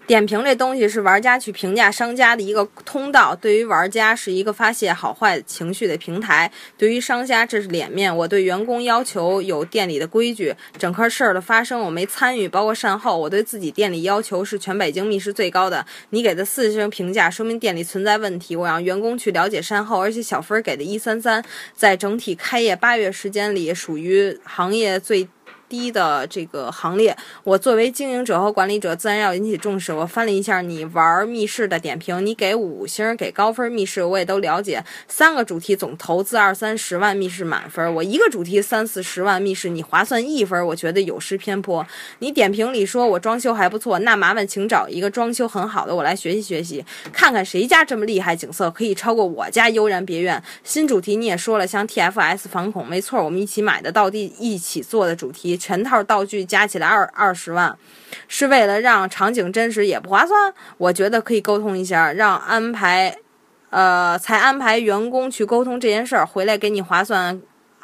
[0.06, 8.14] 点评这东西是玩家去评价商家的一个通道，对于玩家是一个发泄好坏情绪的平台，对于商家这是脸面。
[8.16, 13.16] 我对员工要求有店里的规矩，整个事儿的发生我没参与，包括善后。
[13.16, 15.84] 我对自己店里要求是全北京密室最高的。
[16.10, 25.28] 你给的四星评价说明店里存在问题，我让员工去了解善后，而且小分给的一三三，在整体开业八月时间里属于行业最。
[25.70, 29.92] 低的这个行列，我作为经营者和管理者，自然要引起重视。
[29.92, 34.84] 我翻了一下你玩密室的点评，你给五星，给高分密室，我也都了解。
[35.06, 37.94] 三个主题总投资二三十万，密室满分。
[37.94, 41.86] 我一个主题三四十万，密室你划算一分，我觉得有失偏颇。
[42.18, 50.42] 你点评里说我装修还不错，那麻烦请找一个装修很好的，我来学习学习，看看谁家这么厉害，景色可以超过我家，悠然别院。
[50.64, 57.76] 新主题你也说了，像 TFS 反恐，没错，我们一起买的到地一起做的主题，全套道具加起来二二十万，
[58.26, 60.54] 是为了让场景真实也不划算。
[60.78, 63.14] 我觉得可以沟通一下，让安排，
[63.68, 67.40] 呃，才安排员工去沟通这件事儿，回来给你划算。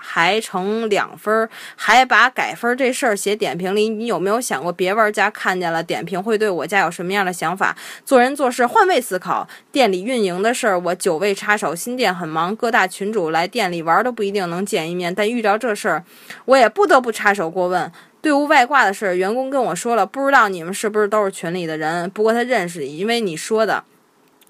[0.08, 7.76] 还成两分，还把改分这事儿写点评里，你有没有想过别玩家看见了点评会对我家有什么样的想法？
[8.04, 16.04] 做人做事换位思考，店里运营的事儿我久未插手，新店很忙，各大群主来店里玩都不一定能见一面，但遇着这事儿，
[16.44, 17.90] 我也不得不插手过问。
[18.22, 23.82] 队伍外挂的事儿，员工跟我说了，不知道你们是不是都是群里的人，不过他认识你，因为你说的。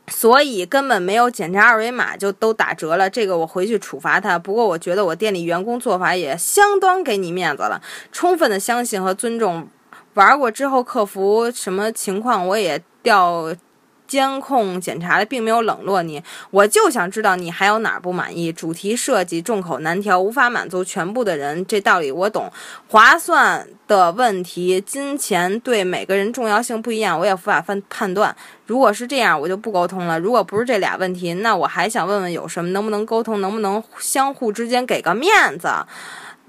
[0.08, 4.38] 所以根本没有检查二维码就都打折了，这个我回去处罚他。
[4.38, 7.80] 不过我觉得我店里员工做法也相当给你面子了，
[8.12, 9.68] 充分的相信和尊重。
[10.14, 13.54] 玩过之后客服什么情况我也调
[14.06, 16.22] 监控检查的，并没有冷落你。
[16.50, 18.52] 我就想知道你还有哪儿不满意。
[18.52, 22.50] 主题设计众口难调，无法满足全部的人，这道理我懂。
[22.88, 28.34] 划算的问题，金钱对每个人重要性不一样，我也无法判判断。
[28.66, 30.18] 如果是这样，我就不沟通了。
[30.18, 35.68] 如果不是这俩问题，那我还想问问有什么，能不能沟通，能不能相互之间给个面子？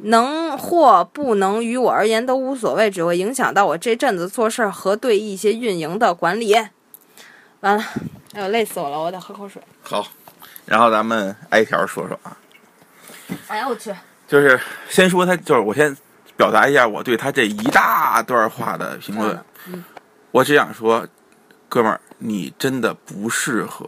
[0.04, 6.56] 能或不能，于我而言都无所谓，只会影响到我这阵子做事儿和对一些运营的管理。
[7.62, 7.84] 完了，
[8.34, 9.62] 哎呦，累死我了，我得喝口水。
[9.82, 10.06] 好，
[10.66, 12.38] 然后咱们挨条说说啊，
[13.48, 13.94] 哎呀，我去，
[14.28, 15.96] 就是先说他，就是我先
[16.36, 19.36] 表达一下我对他这一大段话的评论。
[19.68, 19.84] 嗯
[20.32, 21.08] 我只想说，
[21.68, 23.88] 哥们儿，你真的不适合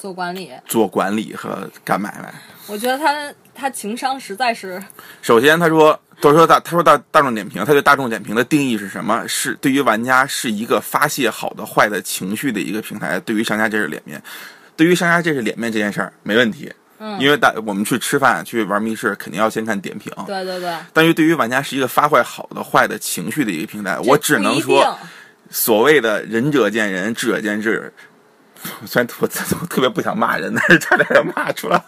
[0.00, 2.32] 做管理，做管理和干买卖。
[2.66, 4.82] 我觉得他他情商实在是
[5.20, 9.28] 首先，他说，都说大，他说大大众点评，他对大众点评的定义是什么？
[9.28, 14.22] 是对于玩家是一个发泄好的、坏的情绪的一个平台，对于商家这是脸面。
[14.74, 20.10] 对于商家这是脸面这件事儿没问题，嗯因为大我们去吃饭、去玩密室，肯定要先看点评。
[20.26, 24.98] 对对对，但是对于玩家是一个发坏好的、坏的情绪的一个平台，我只能说，
[25.50, 27.92] 所谓的仁者见仁，智者见智。
[28.86, 29.28] 虽然我
[29.60, 31.82] 我 特别不想骂人，但是差点要骂出来。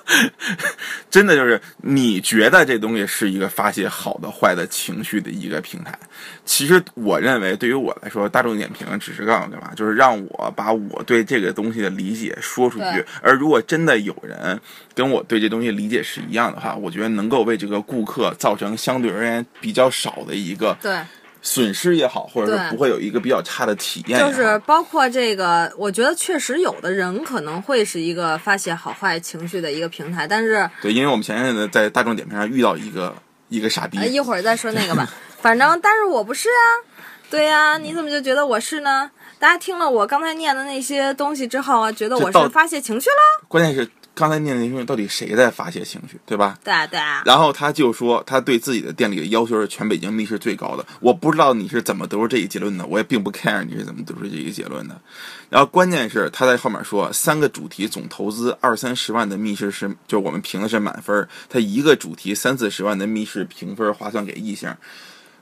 [1.11, 5.99] 真的就是你觉得这东西是一个发泄好的、坏的情绪的一个平台，
[6.45, 13.05] 其实我认为对于我来说，大众点评只是告诉我干嘛，就是让我把我对这个东西的理解说出去。
[13.21, 14.59] 而如果真的有人
[14.95, 20.99] 跟我对这东西理解是一样的话，我觉得能够为这个顾客造成相对而言比较少的一个对。
[21.43, 24.19] 损失也好，或者对是不会有一个比较差的体验。
[24.19, 33.15] 就是包括这个，我觉得确实有的人可能会是一个发泄好坏情绪的一个平台，但是对，因为我们前阵子在大众点评上遇到一个
[33.49, 34.07] 一个傻逼呃，。
[34.07, 35.09] 一会儿再说那个吧。
[35.43, 36.95] 反正，但是我不是啊。
[37.29, 39.11] 对呀、你怎么就觉得我是呢？
[39.39, 43.47] 大家听了我刚才念的那些东西之后啊，觉得我是发泄情绪了？
[43.49, 46.59] 关键是刚才念的那些东西，到底谁在发泄情绪，对吧？
[46.63, 47.23] 对啊，对啊。
[47.25, 50.85] 然后他就说，他对自己的店里的要求是全北京密室最高的。
[51.01, 55.01] 我不知道你是怎么得出这一结论的，我也并不 care 你是怎么得出这一结论的。
[55.49, 64.75] 然后关键是他在后面说，三个主题总投资二三十万的密室是，就我们评的是满分，他一个主题三四十万的密室评分划算给异性，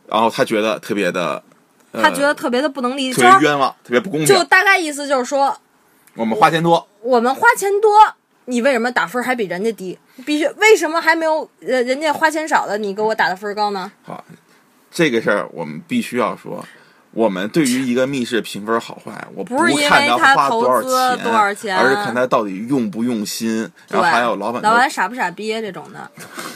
[0.08, 1.42] 然后他觉得特别的，
[1.92, 4.42] 呃、他觉得特别的不能理解，特别冤枉，特别不公平就。
[4.44, 5.56] 大概意思就是说，
[6.14, 7.90] 我们花钱多，我们花钱多，
[8.46, 9.98] 你为什么打分还比人家低？
[10.26, 13.90] 必须为什么还没有呃人家花钱少的你给我打的分高呢？
[14.02, 14.24] 好，
[14.90, 16.64] 这个事儿我们必须要说。
[17.12, 20.64] 我们对于一个密室评分好坏，我不看他他花多
[21.32, 26.08] 少钱而是看他到底用不用心，然后还有老板老板傻不傻逼这种的，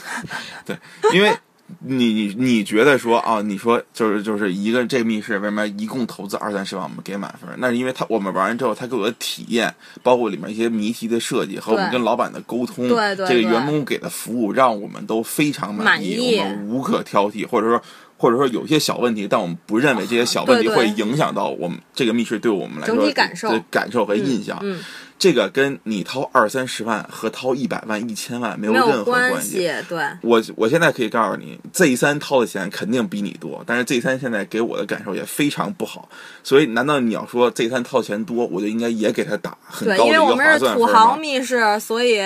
[0.65, 0.77] 对，
[1.11, 1.37] 因为
[1.79, 7.49] 你你你觉得说啊，你说就是就是一个这个密室为什么一共投资二三十万，我们给满分？
[7.57, 17.81] 那是因为他我们玩完之后，他给我的体验，包括里面一些谜题的设计和我们跟老板的沟通，对对对这个员工给的服务，让我们都非常满意，意我们无可挑剔，或者说。
[18.17, 24.57] 或者说有些小问题，但我们不认为这些小问题会影响到我们这个密室对我们来说整体感受的感受和印象。
[24.63, 24.79] 嗯，
[25.17, 29.59] 这个跟你掏二三十万和掏一百万、一千万没有任何关系。
[29.59, 29.97] 系，对。
[30.21, 36.09] 我我现在可以告诉你，Z 三掏的钱肯定比你多，但是 Z 三现在给我的感受也非常不好。
[36.43, 41.15] 所以，难道你要说 Z 三掏钱多，我就应该也给他打很对，高的一个因为我们是土豪？
[41.15, 42.19] 密室，所以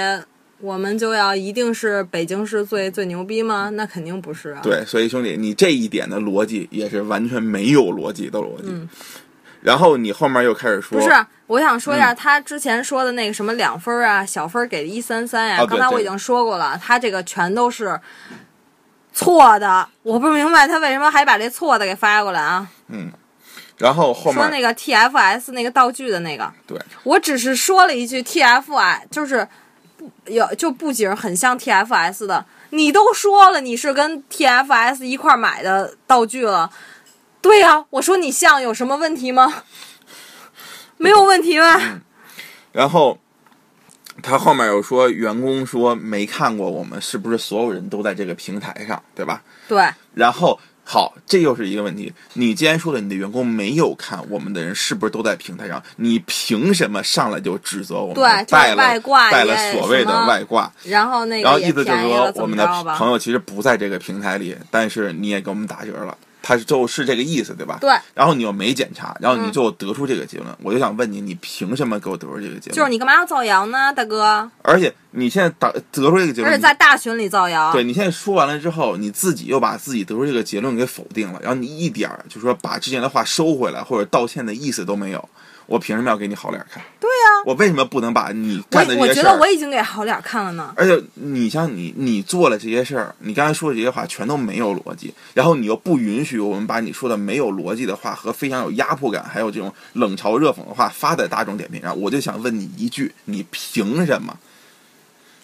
[0.60, 3.70] 我们就要一定是北京市最最牛逼吗？
[3.70, 4.62] 那肯定不是啊。
[4.64, 8.68] 对，所以兄弟，你这一点的逻辑也是完全没有逻辑的逻辑。
[8.68, 8.90] 嗯
[9.62, 12.02] 然后你后面又开始说，不是，我想说一嗯。
[12.02, 18.00] 下，他之前说的那个什么两分啊，小分给一三三呀，刚才我已经说过了，他这个全都是
[19.14, 22.68] 错的，我不明白他为什么还把这错的给发过来啊？
[22.88, 23.12] 嗯
[23.78, 29.48] 然后后面说那个 TFS 那个道具的那个，对，我只是说了一句 TFI，就是
[29.96, 36.70] 不有就布景很像 TFS 的，你都说了你是跟 TFS 一块儿买的道具了，
[37.42, 39.64] 对呀、我说你像有什么问题吗？
[40.98, 42.02] 没有问题吧？
[42.72, 43.18] 然后
[44.22, 49.42] 他后面又说，员工说没看过我们是不是所有人都在这个平台上，对吧？
[49.68, 52.12] 对，然后好，这又是一个问题。
[52.34, 60.70] 你既然说了你的员工没有看我们的人是不是都在平台上，你凭什么上来就指责我们对了外挂带了所谓的外挂？
[60.84, 62.68] 然后那个然后意思就是说我们的？
[62.98, 66.18] 朋友其实不在这个平台里，但是你也给我们打折了。
[66.42, 67.78] 他就是这个意思，对吧？
[67.80, 67.90] 对。
[68.14, 72.76] 然后你又没检查，然后你嗯最后得出这个结论，我就想问你，你凭什么给我得出这个结论？
[72.76, 74.50] 就是你干嘛要造谣呢，大哥？
[74.62, 85.30] 而且你现在打得出这个结论，而且在大群里造谣，对你现在说完了之后，你自己又把自己得出这个结论给否定了，然后你一点儿就说把之前的话收回来或者道歉的意思都没有，
[85.70, 86.84] 我凭什么要给你好脸看？
[87.00, 89.22] 对呀、我为什么不能把你我干的这我些事儿？
[89.22, 90.74] 我觉得我已经给好脸看了呢。
[90.76, 104.36] 而且你像你，你做了这些事儿，你刚才说的这些话全都没有逻辑，然后你又不允许我们把你说的没有逻辑的话和非常有压迫感，还有这种冷嘲热讽的话发在大众点评上，我就想问你一句：你凭什么？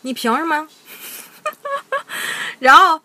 [0.02, 0.68] 你凭什么？
[2.58, 3.00] 然后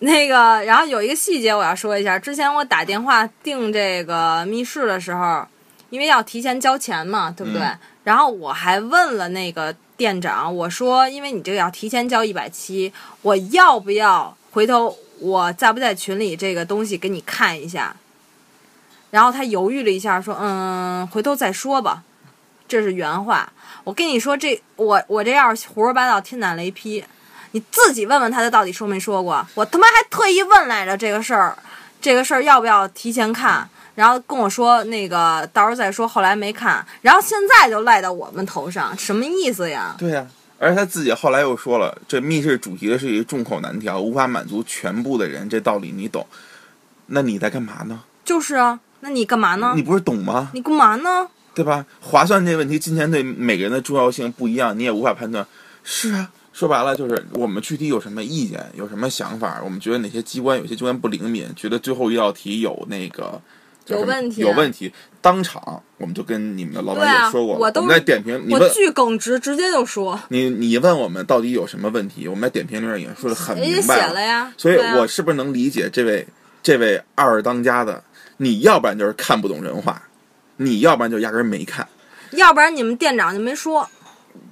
[0.00, 5.46] 那个，然后有一个细节我要说一下，之前我打电话订这个密室的时候，
[5.90, 7.60] 因为要提前交钱嘛，对不对？
[7.62, 17.94] 嗯然后我还问了那个店长，我说，因为你这个要提前交一百七，我要不要回头我在不在群里这个东西给你看一下？
[19.10, 22.02] 然后他犹豫了一下，说：“嗯，回头再说吧。”
[22.66, 23.52] 这是原话。
[23.84, 27.04] 我跟你说，这我我这要是胡说八道，天打雷劈。
[27.50, 29.46] 你自己问问他，他到底说没说过？
[29.54, 31.56] 我他妈还特意问来着这个事儿，
[32.00, 33.68] 这个事儿要不要提前看？
[34.00, 39.94] 然后跟我说那个到时候再说，后来没看，然后现在就赖到我们头上，什么意思呀？
[39.98, 40.26] 对呀、
[40.58, 46.26] 而且他自己后来又说了，这密室主题的是一个众口难调，无法满足全部的人，这道理你懂。
[47.08, 48.04] 那你在干嘛呢？
[48.24, 49.82] 就是啊，那你干嘛呢你？
[49.82, 50.48] 不是懂吗？
[50.54, 51.28] 你干嘛呢？
[51.52, 51.84] 对吧？
[52.00, 55.46] 划算这个问题，金钱对每个人的重要性不一样，你也无法判断。
[55.84, 63.38] 是啊，说白了就是我们具体有什么意见，有什么想法，我们觉得哪些机关有些机关不灵敏，觉得最后一道题有那个
[63.90, 74.52] 有问题有问题，当场我们就跟你们的老板也说过，我都们在点评，你我问巨耿直，直接就说，你你问我们到底有什么问题，我们在点评里面已经说的很明白写了呀。
[74.56, 76.26] 所以我是不是能理解这位
[76.62, 78.02] 这位二当家的？
[78.36, 80.02] 你要不然就是看不懂人话，
[80.56, 81.86] 你要不然就压根儿没看。
[82.32, 83.88] 要不然你们店长就没说。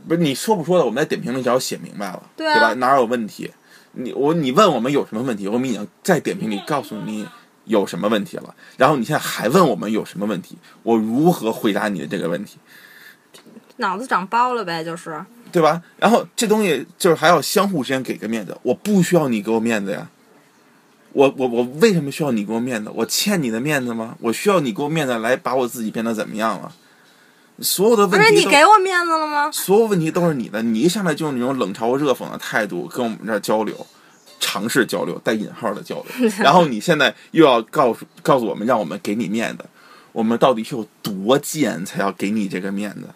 [0.06, 2.74] 不是你说不说的，我们在点评里只要写明白了，对啊吧？
[2.74, 3.50] 哪有问题？
[3.92, 7.26] 你我你问我们有什么问题，我们已经在点评里告诉你
[7.68, 12.58] 有什么问题了，然后你现在还问我们有什么问题，我如何回答你的这个问题？
[13.76, 15.24] 脑子长包了呗，就是。
[15.50, 15.80] 对吧？
[15.96, 20.06] 然后这东西就是还要相互之间给个面子，我不需要你给我面子呀。
[21.12, 22.90] 我我我为什么需要你给我面子？
[22.94, 24.14] 我欠你的面子吗？
[24.20, 26.70] 我需要你给我面子来把我自己变得怎么样了？
[27.60, 29.50] 所有的不是你给我面子了吗？
[29.50, 33.86] 所有问题都是你的，你一上来就用那种冷嘲热讽的态度跟我们这儿交流，
[34.40, 39.64] 尝试交流带引号的交流， 然后你现在又要告诉告诉我们，让我们给你面子，
[40.12, 43.08] 我们到底是有多贱才要给你这个面子？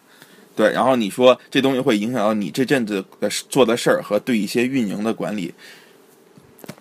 [0.54, 5.54] 对，然后你说这东西会影响到你这阵子的做的事儿和对一些运营的管理，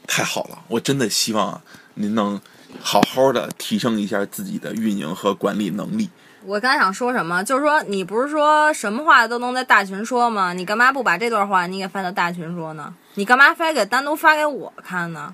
[0.05, 1.61] 太好了，我真的希望
[1.93, 2.41] 您能
[2.81, 6.09] 好好的提升一下自己的运营和管理能力。
[6.43, 10.51] 我刚才想说什么，就是说你不是说什么话都能在大群说吗？
[10.51, 12.93] 你干嘛不把这段话你给发到大群说呢？
[13.15, 15.33] 你干嘛非给单独发给我看呢？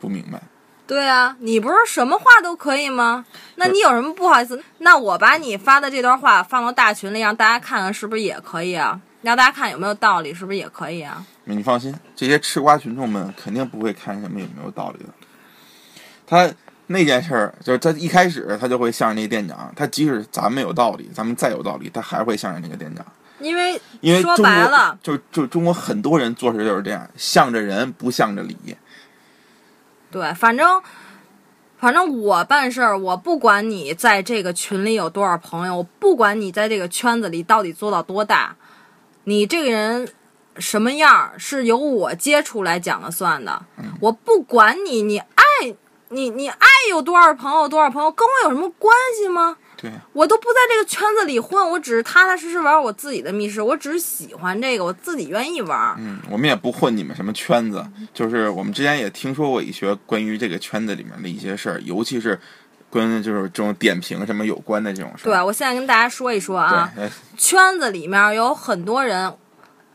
[0.00, 0.42] 不明白。
[0.86, 3.24] 对啊，你不是什么话都可以吗？
[3.54, 4.62] 那你有什么不好意思？
[4.78, 9.00] 那我把你发的这段话放到大群里，让大家看看，是不是也可以啊？
[9.22, 11.24] 让大家看有没有道理，是不是也可以啊？
[11.44, 15.10] 你放心，这些吃瓜群众们肯定不会看什么有没有道理的。
[16.26, 16.52] 他
[16.88, 23.06] 那件事儿，就是他一开始他就会向着那个店长，他即使咱们有道理，咱们再有道理，他还会向着那个店长，
[23.42, 28.56] 因为因为说白了，就就中国很多人做事就是这样，向着人不向着理。
[30.10, 30.82] 对，反正
[31.78, 38.54] 反正我办事儿，我不管你在这个群里有多少朋友，我不管你在这个圈子里到底做到多大，
[39.24, 40.08] 你这个人
[40.58, 43.64] 什么样儿是由我接触来讲了算的。
[44.00, 45.74] 我不管你，你爱
[46.10, 49.56] 你你爱有多少朋友多少朋友，跟我有什么关系吗？
[49.82, 55.96] 对，我都不在这个圈子里混，我只是踏踏实实玩我自己的密室，我只是喜欢这个，我自己愿意玩。
[55.98, 62.38] 嗯，我们也不混你们什么圈子，就是我们之前也听说过一些关于这个圈子里面的一些事儿，尤其是
[62.88, 65.32] 跟就是这种点评什么有关的这种事儿。
[65.32, 66.88] 对，我现在跟大家说一说啊，
[67.36, 69.34] 圈子里面有很多人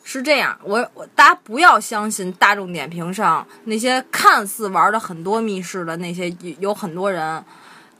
[0.03, 7.43] 是这样，我我大家不要相信大众点评上那些看似玩的很多密室的那些有有很多人，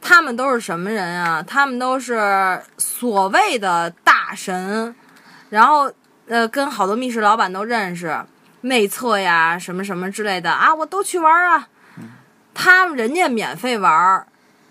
[0.01, 1.43] 他们都是什么人啊？
[1.43, 4.95] 他们都是所谓的大神，
[5.49, 5.91] 然后
[6.27, 8.17] 呃跟好多密室老板都认识，
[8.61, 10.51] 内测呀什么什么之类的。
[10.51, 11.67] 啊，我都去玩啊。
[12.53, 14.27] 他们人家免费玩儿，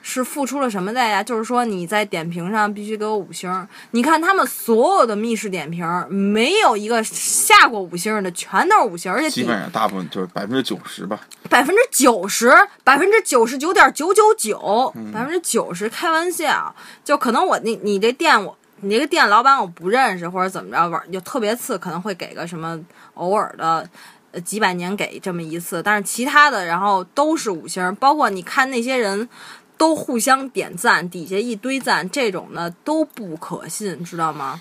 [0.09, 1.21] 是付出了什么代价？
[1.21, 3.69] 就是说你在点评上必须给我五星。
[3.91, 11.19] 你看他们所有的密室点评，没有一个下过五星的，全都是五星，而且基本上大部分就是百分之九十吧。
[11.51, 12.55] 百分之九十，
[12.85, 16.73] 百分之九十九点九九九，百分之九十，开玩笑，
[17.05, 22.79] 就可能我你你这店我你这个店老板我不认识或者怎么着玩就特别次，可能会给个什么
[23.15, 23.91] 偶尔的。
[24.33, 29.27] 呃，几百年给这么一次，但是其他的，然后都是五星，包括你看那些人
[29.77, 34.61] 都互相点赞，底下一堆赞，这种呢都不可信，知道吗？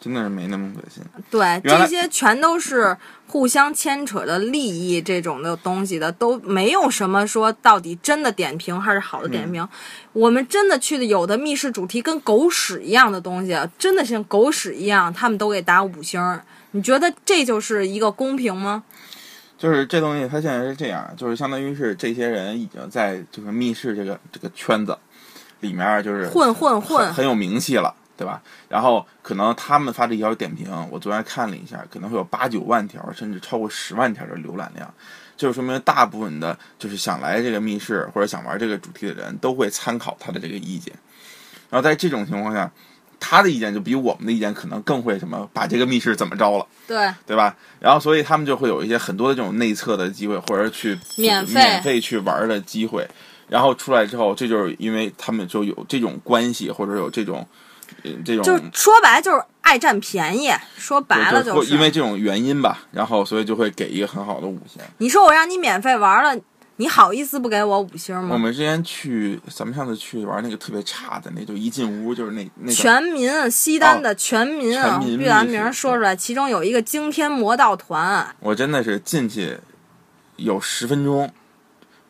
[0.00, 1.02] 真的是没那么可信。
[1.28, 2.96] 对，这些全都是
[3.26, 9.68] 互相牵扯的利益这种的东西的，都没有什么说到底真的点评还是好的点评。
[10.12, 16.44] 我们真的去的有的密室主题跟狗屎一样的东西，真的像狗屎一样，他们都给打五星儿。
[16.70, 18.84] 你觉得这就是一个公平吗？
[19.58, 24.96] 就是这东西，它现在是这样，就是相当于是这些人已经在就是密室这个这个圈子
[25.60, 28.40] 里面，就是混混混很很有名气了，对吧？
[28.68, 34.94] 然后可能他们发这条点评，我昨天看了一下，可能会有八九万条，甚至超过十万条的浏览量，
[35.36, 40.94] 就是说明大部分的就是想来这个密室或者想玩这个主题的人都会参考他的这个意见。
[41.68, 42.70] 然后在这种情况下，
[43.20, 46.66] 他的意见就比我们的意见可能更会什么把这个密室怎么着了。
[46.86, 47.54] 对，对吧？
[47.80, 53.06] 然后所以他们就会有一些很多的这种内测的机会，或者是去免费免费去玩的机会。
[53.48, 57.46] 然后出来之后，这就是因为他们就有这种关系，或者有这种
[58.02, 61.72] 呃这种就是说白了就是爱占便宜，说白了就就是。
[61.72, 64.82] 因为这种原因吧，然后所以就会给一个很好的五星。
[64.98, 66.38] 你说我让你免费玩了，
[66.80, 68.30] 你好意思不给我五星吗？
[68.32, 79.58] 我们之前去，咱们上次去玩那个特别差的，那就一进屋就是那那全民西单的全民，全民别把密室名说出来，其中有一个惊天魔盗团，我真的是进去
[80.36, 81.28] 有十分钟，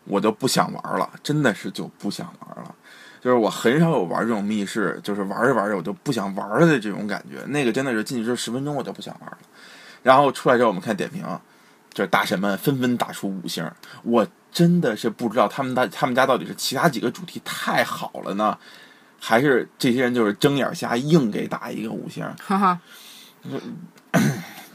[0.04, 2.74] 我就不想玩了，真的是就不想玩了。
[3.22, 7.42] 就是我很少有玩这种密室，就是玩着玩着我就不想玩了的这种感觉。
[7.46, 9.38] 那个真的是进去这十分钟我就不想玩了。
[10.02, 11.24] 然后出来之后我们看点评，
[11.99, 13.68] 就是大神们纷纷打出五星，
[14.05, 18.57] 我真的是不知道他们家他们家到底是其他几个主题太好了呢，
[19.18, 22.24] 还是这些人就是睁眼瞎硬给打一个五星。
[22.40, 22.80] 哈哈。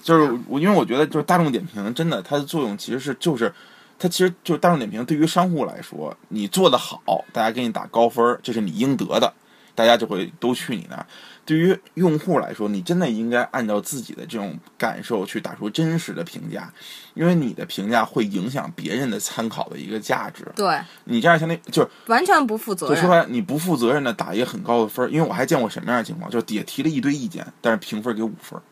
[0.03, 3.53] 就是我，因为我觉得就是大众点评真的它的作用其实是就是，
[3.97, 9.33] 它其实就是大众点评对于商户来说，你做的好，大家给你打高分，这是你应得的，
[9.75, 11.05] 大家就会都去你那儿。
[11.45, 16.71] 对于用户来说，你真的应该按照自己的这种感受去打出真实的评价，
[17.13, 20.49] 因为你的评价会影响别人的参考的一个价值。
[20.55, 22.95] 对，你这样相当于就是完全不负责任。
[22.95, 28.63] 就说白了，你不负责任的打一个很高的分儿，因为我还见过什么样的情况，就是底下提了一堆意见，但是评分给五分儿。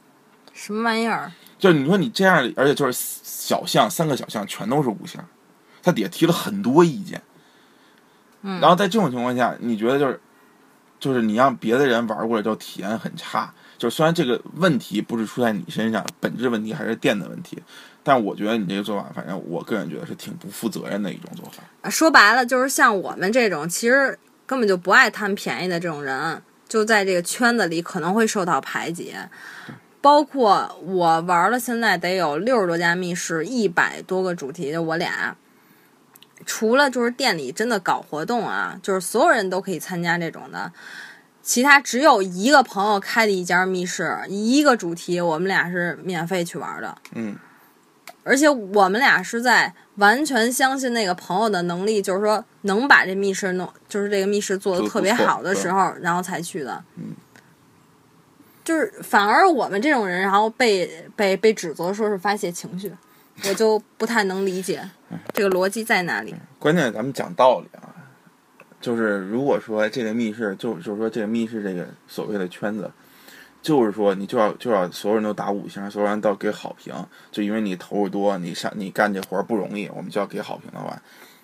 [0.53, 1.29] 什么玩意儿？
[1.59, 5.19] 就是你说你这样，而且就是小项三个小项全都是五星，
[5.83, 7.21] 他底下提了很多意见，
[8.43, 10.19] 嗯然后在这种情况下，你觉得就是
[11.01, 17.57] 就是你让别的人玩过来之后体验很差，就虽然这个问题不是出在你身上，本质问题还是店的问题，
[18.03, 21.63] 但我觉得你这个做法，反正我个人觉得是挺不负责任的一种做法。
[21.81, 29.13] 啊说白了就是像我们这种其实根本就不爱贪便宜的这种人，就在这个圈子里可能会受到排挤。
[30.01, 35.35] 包括我玩了，现在得有六十多家密室，一百多个主题，就我俩。
[36.45, 40.71] 除了就是店里真的搞活动啊，就是所有人都可以参加这种的，
[41.41, 46.97] 其他只有一个朋友开的一家密室，一个主题，我们俩是免费去玩的。
[47.13, 47.35] 嗯，
[48.23, 56.83] 而且我们俩是在完全相信那个朋友的能力，就是说能把这密室弄，就是这个密室做的特别好的时候，然后才去的。
[56.95, 57.15] 嗯，
[58.63, 62.93] 就是反而我们这种人，然后被被被指责说是发泄情绪，
[63.47, 64.87] 我就不太能理解
[65.33, 66.35] 这个逻辑在哪里。
[66.59, 67.93] 关键咱们讲道理啊，
[68.79, 72.91] 就是如果说这个密室，就就是说这个密室这个所谓的圈子，
[73.61, 76.93] 就是说你就要就要所有人都打五星，所有人都要给好评，
[77.31, 81.01] 就因为你投入多，你上你干这活儿不容易，我们就要给好评的话，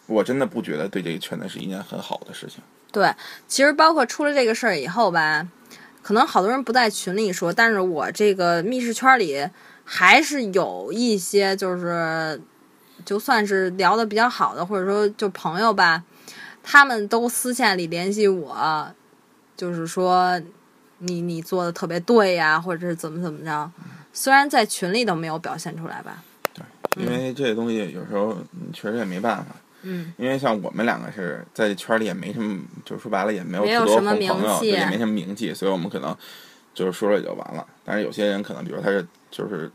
[0.08, 2.64] 我真的不觉得对这个圈子是一件很好的事情。
[2.92, 3.14] 对，
[3.48, 5.48] 其实包括出了这个事儿以后吧，
[6.02, 9.48] 可能好多人不在群里说，但是我这个密室圈里
[9.84, 12.42] 还是有一些就是
[13.08, 16.04] 就算是聊的比较好的，或者说就朋友吧，
[16.62, 18.86] 他们都私下里联系我，
[19.56, 20.38] 就是说
[20.98, 23.72] 你你做的特别对呀，或者是怎么怎么着，
[24.12, 26.22] 虽然在群里都没有表现出来吧，
[26.54, 34.68] 对因为这个东西有时候嗯确实也没办法，嗯，因为像我们两个是在圈里也没什么，就说白了也没有没有什么名朋友，气。
[34.68, 36.14] 也没什么名气，所以我们可能
[36.74, 37.66] 就是说了也就完了。
[37.86, 39.72] 但是有些人可能，比如他是就是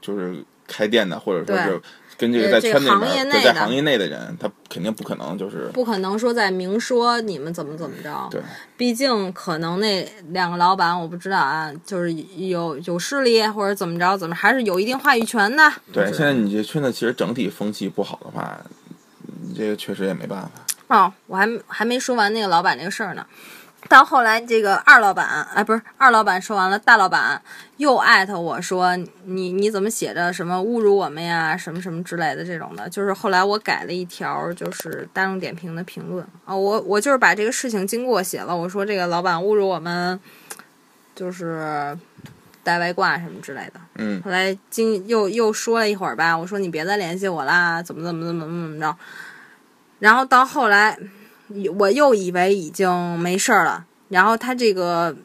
[0.00, 1.82] 就是开店的，或者说是
[2.22, 8.40] 跟这个呃这个在圈里行业内行业内的人，他肯定不可能就是不可能说在明说你们怎么怎么着，对
[8.76, 15.72] 毕竟可能那两个老板我不知道啊，就是有有势力或者怎么着，怎么还是有一定话语权的。
[15.92, 16.06] 对。
[16.12, 18.56] 现在你这圈子其实整体风气不好的话，
[19.42, 20.50] 你这个确实也没办法。
[20.86, 23.26] 哦，我还还没说完那个老板这个事儿呢。
[23.88, 27.40] 到后来，这个二老板，哎，不是二老板说完了，大老板
[27.76, 32.88] 又艾特我说你你怎么写着什么侮辱我们呀，什么什么之类的这种的。
[32.88, 40.18] 就是后来我改了一条，就是大众点评的评论啊、我我就是把这个事情经过写了，我说这个老板侮辱我们，
[41.14, 41.98] 就是
[42.62, 43.80] 带外挂什么之类的。
[43.96, 48.96] 嗯后来经又又说了一会儿吧，我说你别再联系我啦，怎么怎么怎么怎么怎么着。
[49.98, 50.98] 然后到后来，
[51.78, 55.16] 我又以为已经没事了，然后他这个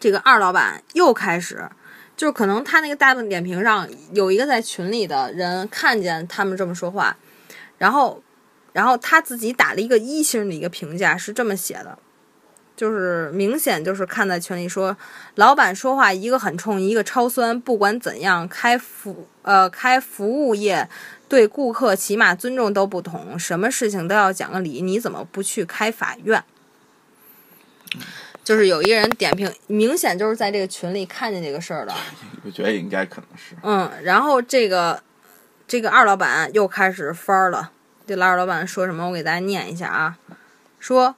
[0.00, 1.68] 这个二老板又开始，
[2.16, 7.16] 就是可能他那个大众点评上有一个在群里的人看见他们这么说话，
[7.78, 8.22] 然后
[8.72, 11.98] 然后他自己打了一个一星的一个评价，是这么写的。
[12.76, 14.96] 就是明显就是看在群里说，
[15.34, 17.60] 老板说话一个很冲，一个超酸。
[17.60, 20.88] 不管怎样，开服呃开服务业，
[21.28, 24.80] 对顾客起码尊重都不同，什么事情都要讲个理。
[24.80, 26.42] 你怎么不去开法院？
[28.42, 31.94] 就是有一个人点评，明显就是在这个群里看见这个事儿的。
[32.44, 33.54] 我觉得应该可能是。
[33.62, 35.02] 嗯，然后这个
[35.66, 37.72] 这个二老板又开始翻儿了。
[38.06, 39.08] 这老二老板说什么？
[39.08, 40.18] 我给大家念一下啊，
[40.78, 41.14] 说。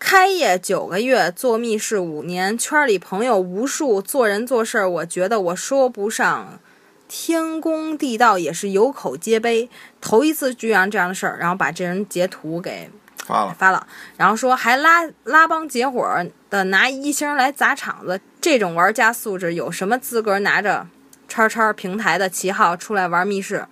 [0.00, 6.60] 开业九个月，做密室五年，圈里朋友无数，做人做事儿，我觉得我说不上
[7.08, 9.68] 天公地道，也是有口皆碑。
[10.00, 12.90] 头一次居然这样的事儿，然后把这人截图给
[13.26, 13.86] 发了，发了，
[14.16, 16.06] 然后说还拉拉帮结伙
[16.48, 20.86] 的拿一星来砸场子，这种玩家素质有什么资格拿着
[21.26, 23.66] 叉叉平台的旗号出来玩密室？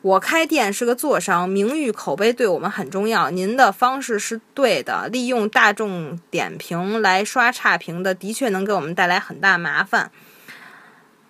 [0.00, 3.30] 我开店是个做商，名誉口碑对我们很重要。
[3.30, 10.10] 您的方式是对的，利用大众点评来刷差评的，的确能给我们带来很大麻烦。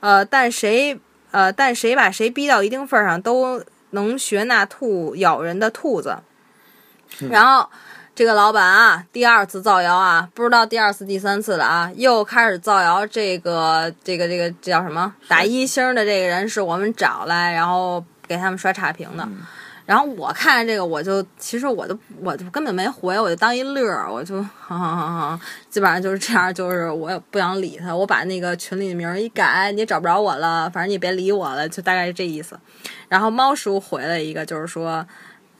[0.00, 0.98] 呃，但谁
[1.32, 6.18] 呃，但谁把谁逼到一定份儿上，都能学那兔咬人的兔子。
[7.28, 7.68] 然后，
[8.14, 15.14] 这个老板啊，第二次造谣啊，不知道第二次、第三次了啊，又开始造谣这个这个这个这叫什么？
[15.28, 19.28] 打一星的这个人是我们找来，然后给他们刷差评的。
[19.84, 32.58] 然后我看见这个，我就其实我就我就根本没回，我就当一乐儿，我就哈哈哈哈，基本上就是这样，就是我也不想理他，我把那个群里的名儿一改，你也找不着我了，反正你也别理我了，就大概是这意思。
[33.08, 35.04] 然后猫叔回了一个，就是说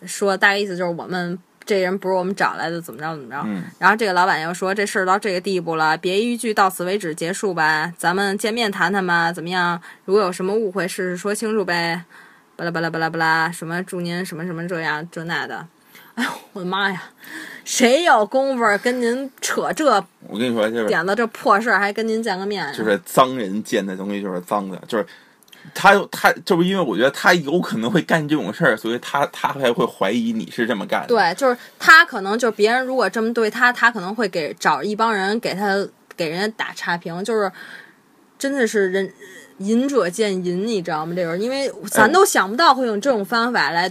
[0.07, 3.43] 说大概意思就是我们这人不是我们找来的，怎么着怎么着。
[3.45, 9.83] 嗯然后这个老板又说这事儿到这个地步了，别一句到此为止结束吧，咱们见面谈谈吧，怎么样？
[10.05, 12.05] 如果有什么误会，事实说清楚呗。
[12.57, 15.67] 巴拉巴拉巴拉巴拉，什么祝您什么什么这样这那的。
[16.15, 17.03] 哎呦，我的妈呀！
[17.65, 19.87] 谁有功夫跟您扯这
[20.29, 22.71] 我跟你说，就是点子这破事儿，还跟您见个面呀？
[22.77, 25.07] 就是脏人见的东西就是脏的，就是
[25.73, 31.07] 他他就是因为我觉得他有可能会干这种事儿，所以他他才会怀疑你是这么干的。
[31.07, 37.51] 对，就是他可能就是别人如果这么对他，他可能会给找一帮人给他给人家打差评，就是
[38.39, 39.11] 真的是人
[39.65, 41.13] 仁者见仁，你知道吗？
[41.15, 43.91] 这种，因为咱都想不到会用这种方法来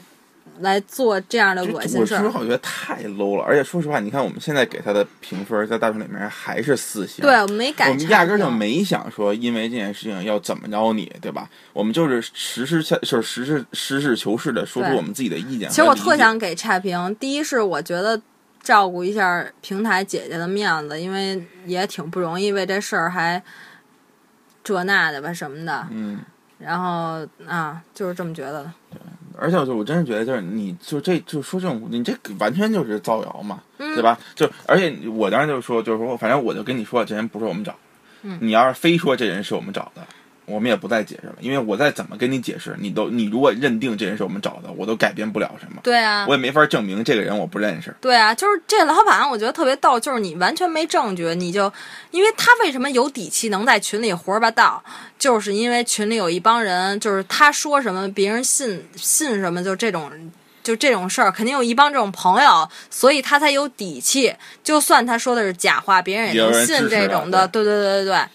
[0.60, 2.20] 来做这样的恶心事儿。
[2.20, 3.44] 我说实话，我觉得太 low 了。
[3.44, 7.24] 而且说实话，你看我们现在给他的评分，在大众里面还是四星。
[7.24, 11.50] 对，我们没改我们压根儿就没想说，因为这件事情要怎么着你，对吧？
[11.74, 15.70] 我们就是实事求，是实事实事求是的说出我们自己的意见。
[15.70, 18.22] 其实我特想给差评，第一是我觉得
[18.62, 23.42] 照顾一下平台姐姐的面子，因为也挺不容易，为这事儿还
[24.64, 25.88] 这那的吧什么的。
[25.92, 26.20] 嗯，
[26.60, 28.72] 然后啊，就是这么觉得的。
[29.38, 34.20] 而且就我真是觉得，就是你就这就说这种，你这完全就是造谣嘛，嗯对吧？
[34.36, 37.76] 就而且我当时就说，就是说，反正我就跟你说，这人不是我们找。
[38.24, 40.06] 嗯你要是非说这人是我们找的，
[40.52, 47.96] 我们也不再解释了，因为我再怎么跟你解释，你都你如果认定这人是我们找的，我都改变不了什么，对啊我，也没法证明这个人我不认识。
[48.02, 51.72] 对啊，就是这老板，我觉得特别逗，就是你完全没证据，你就
[52.12, 54.84] 因为他为什么有底气能在群里胡说八道，
[55.18, 60.12] 就是因为群里有一帮人，就是他说什么别人信信什么，就这种。
[60.64, 64.32] 就这种事儿，肯定有一帮这种朋友，所以他才有底气。
[64.64, 67.48] 就算他说的是假话，别人也能信这种的。
[67.48, 68.26] 对对对对对，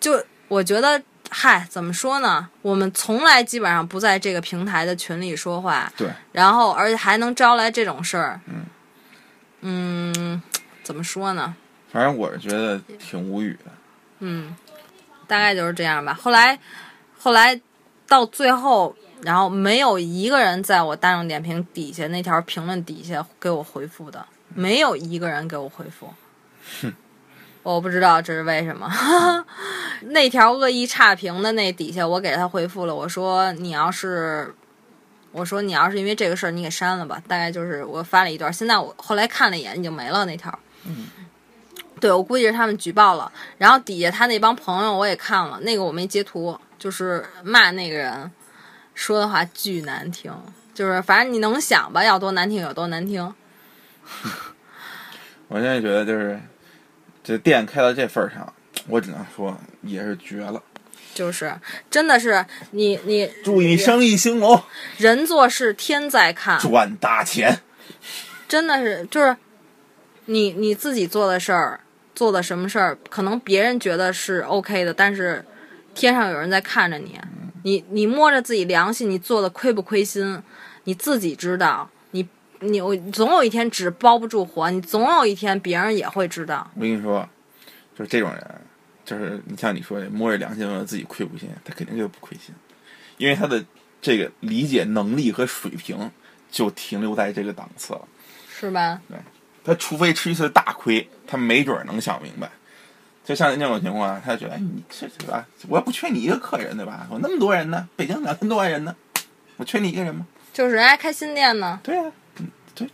[0.00, 0.98] 就我觉得，
[1.32, 2.48] 嗨，怎么说呢？
[2.60, 8.40] 我们从来基本上不在这个平台的群里说话，对，然后而且还能招来这种事儿，
[9.60, 10.42] 嗯，
[10.82, 11.54] 怎么说呢？
[11.92, 13.70] 反正我是觉得挺无语的。
[14.18, 14.54] 嗯，
[15.26, 16.12] 大概就是这样吧。
[16.12, 16.58] 后来，
[17.18, 17.60] 后来
[18.08, 26.12] 到最后，然后没有一个人在我大众点评底下那条评论底下给我回复的，没有一个人给我回复。
[27.62, 28.90] 我不知道这是为什么。
[30.02, 34.54] 那条恶意差评的那底下，我给他回复了，我说你要是。
[35.32, 40.58] 我说你要是因为这个事儿你给删了吧，大概就是我发了一段，现在我后来看了一眼已经没了那条。
[42.00, 48.28] 对，我估计是他们举报了，然后底下他那帮朋友我也看了，那个我没截图，就是骂那个人
[48.92, 50.34] 说的话巨难听，
[50.74, 53.32] 就是反正你能想吧，要多难听有多难听。
[55.46, 56.40] 我现在觉得就是
[57.22, 58.52] 这店开到这份儿上，
[58.88, 60.62] 我只能说也是绝了。
[61.12, 61.52] 就是
[61.90, 64.62] 真的是你你祝你生意兴隆，
[64.96, 67.60] 人做事天在看，赚大钱。
[68.48, 69.36] 真的是就是
[70.26, 71.80] 你你自己做的事儿，
[72.14, 75.44] 做的什么事儿，可能别人觉得是 OK 的，但是
[75.94, 77.18] 天上有人在看着你，
[77.64, 80.42] 你你摸着自己良心，你做的亏不亏心，
[80.84, 81.90] 你自己知道。
[82.60, 82.80] 你
[83.12, 86.70] 总有一天纸包不住火，你总有一天别人也会知道。
[86.74, 87.28] 我跟你说，
[87.96, 88.60] 就是这种人，
[89.04, 92.54] 就是你像你说的，摸着良心问自己亏不亏心，他肯定就不亏心，
[93.16, 93.64] 因为他的
[94.00, 96.10] 这个理解能力和水平
[96.50, 98.06] 就停留在这个档次了。
[98.50, 99.00] 是吧？
[99.08, 99.18] 对
[99.64, 102.50] 他除非吃一次大亏，他没准儿能想明白。
[103.24, 105.46] 就像那种情况，他就觉得，哎，你这对吧？
[105.68, 107.06] 我又不缺你一个客人，对吧？
[107.10, 108.94] 我那么多人呢，北京两千多万人呢，
[109.56, 110.26] 我缺你一个人吗？
[110.52, 112.10] 就是人家开新店呢，对呀、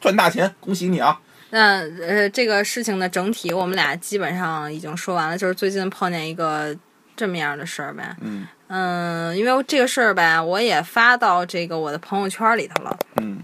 [0.00, 1.20] 赚大钱，恭喜你啊！
[1.50, 6.76] 那呃，这个事情的整体我们俩基本上已经说完了，就是最近碰见一个
[7.14, 8.16] 这么样的事儿呗。
[8.20, 12.98] 嗯嗯，因为这个事儿吧，我也发到这个我的朋友圈里头了。
[13.20, 13.38] 嗯，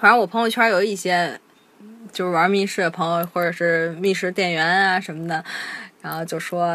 [0.00, 1.38] 反正我朋友圈有一些
[2.10, 5.44] 就是玩密室的朋友，或者是密室店员啊什么的，
[6.00, 6.66] 然后就说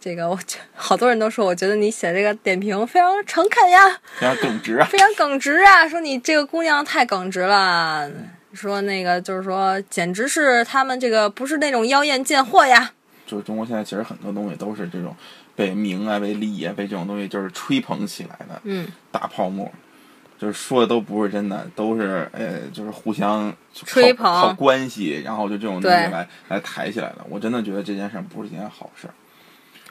[0.00, 3.78] 这个，我觉好多人都说，我觉得你写这个点评非常诚恳呀，
[4.18, 4.86] 非常耿直啊。
[4.86, 8.10] 非常耿直啊，说你这个姑娘太耿直了。
[8.54, 12.92] 说那个就是说，简直是他们这个不是那种妖艳贱货呀。
[13.26, 15.14] 就是中国现在其实很多东西都是这种
[15.54, 19.70] 被名啊、被利啊、被这种东西就是吹捧起来的嗯，大泡沫。
[20.38, 27.26] 就是说的都不是真的，都是呃，就是互相吹捧靠关系，然后就这种东西来来抬起来的。
[27.28, 29.14] 我真的觉得这件事儿不是一件好事儿。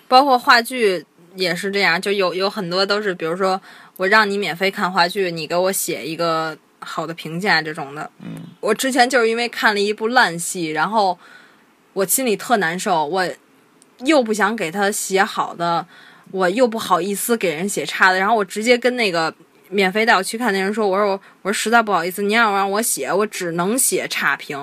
[0.07, 1.05] 包括话剧
[1.35, 3.61] 也是这样，就有有很多都是，比如说
[3.97, 8.09] 我让你免费看话剧，你给我写一个好的评价这种的。
[8.19, 11.17] 嗯，我之前就是因为看了一部烂戏，然后
[11.93, 13.27] 我心里特难受，我
[13.99, 15.85] 又不想给他写好的，
[16.31, 19.33] 我又不好意思给人写差的，然后我直接跟那个
[19.69, 24.57] 免费带我去看那人说：“我说我我说实在不好意思，您要让我写，我只能写差评。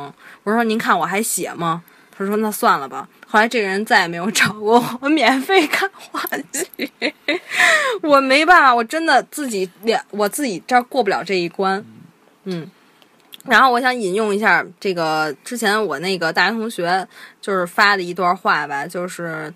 [0.45, 1.83] 我说您看我还写吗？”
[2.17, 6.23] 他说：“那算了吧。”后来这个人再也没有找过我 免费看话
[6.53, 7.13] 剧，
[8.01, 11.85] 我没办法，我真的自己两我自己这儿过不了这一关，
[12.45, 12.71] 嗯。
[13.45, 17.05] 然后我想引用一下这个之前我那个大学同学
[17.41, 19.53] 就是发的一段话吧，就是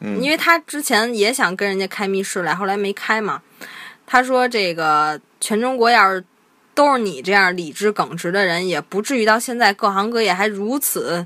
[0.00, 3.40] 嗯因为他之前也想跟人家开密室来，后来没开嘛。
[4.04, 6.24] 他说这个全中国要是
[6.74, 11.24] 都是你这样理智耿直的人，也不至于到现在各行各业还如此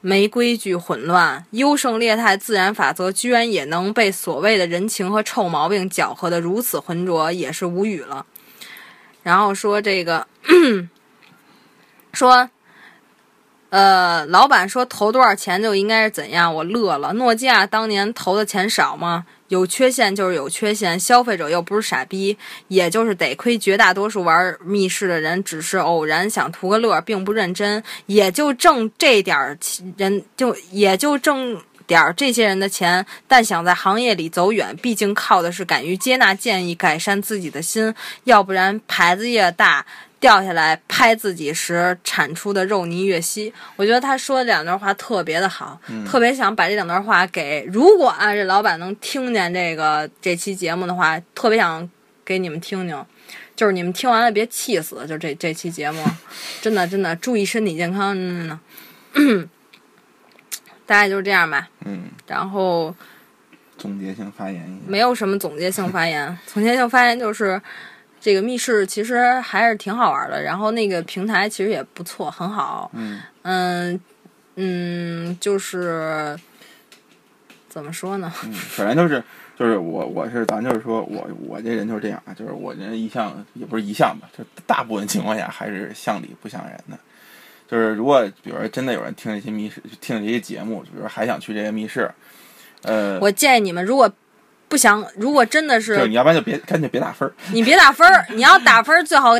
[0.00, 1.44] 没规矩、混乱。
[1.50, 8.26] 优胜劣汰自然法则居然也能被所谓的人情和臭毛病搅和的如此浑浊，也是无语了。
[9.22, 10.26] 然后说这个
[12.12, 12.50] 说。
[13.70, 17.12] 呃，老板说投多少钱就应该是怎样，我乐了。
[17.12, 19.26] 诺基亚当年投的钱少吗？
[19.48, 22.36] 有缺陷就是有缺陷，消费者又不是傻逼，
[22.68, 29.58] 也就是得亏绝大多数玩密室的人只是偶然想图个乐，并不认真，也就挣这点儿
[29.96, 37.94] 人，就也就挣点儿这些人的钱，但想在行业里走远，毕竟靠的是敢于接纳建议、改善自己的心，
[38.24, 39.86] 要不然牌子越大。
[40.20, 51.88] 掉下来拍自己时产出的肉泥越稀，我觉得他说的两段话特别的好，特别想把这两段话给，如果啊这老板能听见这个这期节目的话，特别想
[52.24, 53.06] 给你们听听，
[53.54, 56.04] 就是你们听完了别气死，就这这期节目，
[56.60, 58.58] 真的真的注意身体健康，真的，
[60.84, 62.92] 大概就是这样吧，嗯，然后
[63.76, 64.80] 总结性发言。
[64.84, 67.62] 没有什么总结性发言，总结性发言就是。
[68.20, 72.90] 这个密室其实还是挺好玩的，然后那个平台其实也不错，很好。
[72.94, 74.00] 嗯嗯
[74.56, 76.36] 嗯，就是
[77.68, 78.32] 怎么说呢？
[78.44, 79.22] 嗯，反正就是
[79.56, 86.98] 就是我我是咱就是说我我这人就是这样啊，就是我这人一向也不是一向吧，就大部分情况下还是向理不向人的。
[87.68, 92.10] 就是如果比如说真的有人听这些密室，听这些节目，比如说还想去这些密室，
[92.82, 94.10] 呃，我建议你们如果
[94.68, 97.32] 不想，如果真的就是是你要不然就别干脆别打分儿。
[97.52, 99.32] 你别打分儿，你要打分儿最好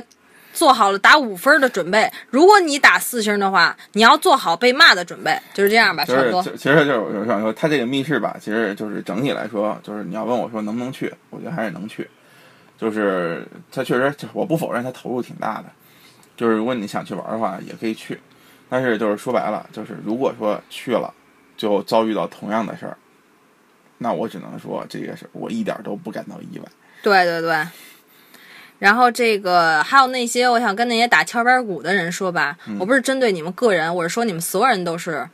[0.52, 2.10] 做好了打五分的准备。
[2.30, 6.42] 如果你打四星的话，你要做好被骂的准备，就是这样吧，就是差不多。
[6.42, 12.08] 就其实就是我想说，他这个密室吧，其实就是整体来说，就是你要问我说能不能去，我觉得还是能去。
[12.78, 15.64] 就是他确实，我不否认他投入挺大的。
[16.36, 18.18] 就是如果你想去玩的话，也可以去。
[18.70, 21.12] 但是就是说白了，就是如果说去了，
[21.56, 22.96] 就遭遇到同样的事儿，
[23.98, 26.64] 那我只能说这个是我一点都不感到意外。
[27.02, 27.66] 对对对。
[28.78, 35.28] 然后这个还有那些，我想跟那些打敲边鼓的人说吧，我不是针对你们个人，我是说你们所有人都是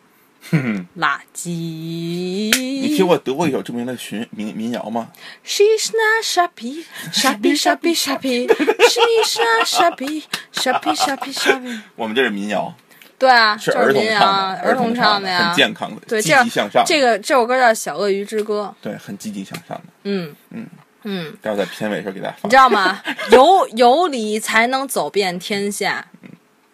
[0.98, 1.50] 垃圾。
[1.50, 2.50] 你
[2.88, 5.08] 你听过德国有著名的群民民谣吗
[5.44, 8.46] ？She's not shabby, shabby, shabby, shabby.
[8.88, 11.80] She's not shabby, shabby, shabby, shabby.
[11.96, 12.74] 我们这是民谣，
[13.18, 14.20] 对啊，是就是儿童唱，
[14.52, 15.54] 的，儿童唱的呀很。
[15.56, 16.84] 健康的，对这极向上。
[16.86, 19.84] 这个这首歌叫《小鳄鱼之歌》，对，很积极向上的。
[20.04, 20.66] 嗯嗯
[21.04, 22.56] 嗯，待会儿在片尾时候给大家放你知。
[22.56, 23.00] 道吗？
[23.30, 26.06] 有有理才能走遍天下，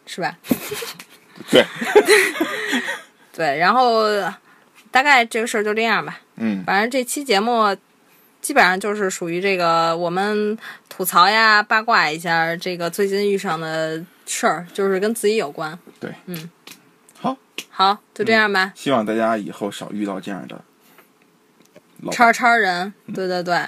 [0.06, 0.36] 是吧？
[1.50, 1.64] 对，
[3.34, 4.04] 对，然后
[4.90, 6.20] 大概这个事儿就这样吧。
[6.36, 7.76] 嗯反正这期节目
[8.40, 10.56] 基本上就是属于这个我们
[10.88, 15.76] 吐槽呀、八卦一下这个最近遇上的事儿，就是跟自己有关。
[15.98, 16.50] 对，嗯，
[17.20, 17.36] 好，
[17.68, 18.72] 好，就这样吧。
[18.76, 20.62] 希望大家以后少遇到这样的
[22.02, 23.60] 老叉叉人，对对对。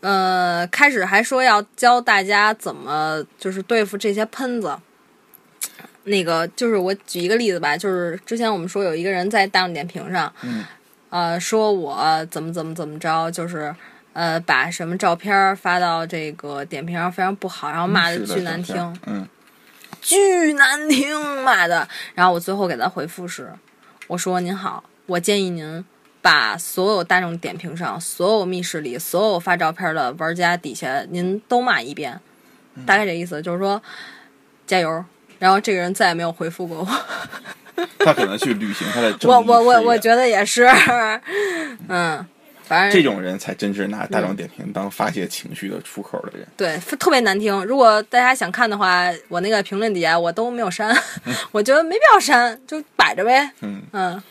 [0.00, 4.76] 呃，开始还说要教大家怎么就是对付这些喷子。
[6.04, 10.62] 那个就是我举一个例子吧，就是之前我们说有一个人在大众点评上，嗯
[11.08, 13.74] 呃，说我怎么怎么怎么着，就是
[14.12, 19.26] 呃把什么照片发到这个点评上非常不好，然后骂的巨难听，嗯
[20.06, 21.88] 巨难听，妈的！
[22.14, 23.52] 然后我最后给他回复是，
[24.06, 25.84] 我说您好，我建议您
[26.22, 32.20] 把所有大众点评上、所有密室里、所有发照片的玩家底下，您都骂一遍，
[32.86, 33.82] 大概这意思，就是说
[34.64, 35.04] 加油。
[35.40, 40.64] 然后这个人再也没有回复过我，他可能去履行他的我我我我觉得也是，
[41.88, 42.24] 嗯，
[42.66, 46.46] 反正这种人才真是拿大众点评当发泄情绪的出口的人。
[46.56, 47.64] 对特别难听。
[47.64, 50.94] 如果大家想看的话，我那个评论底下我都没有删，
[51.52, 53.52] 我觉得没必要删，就摆着呗。
[53.60, 54.22] 嗯，嗯。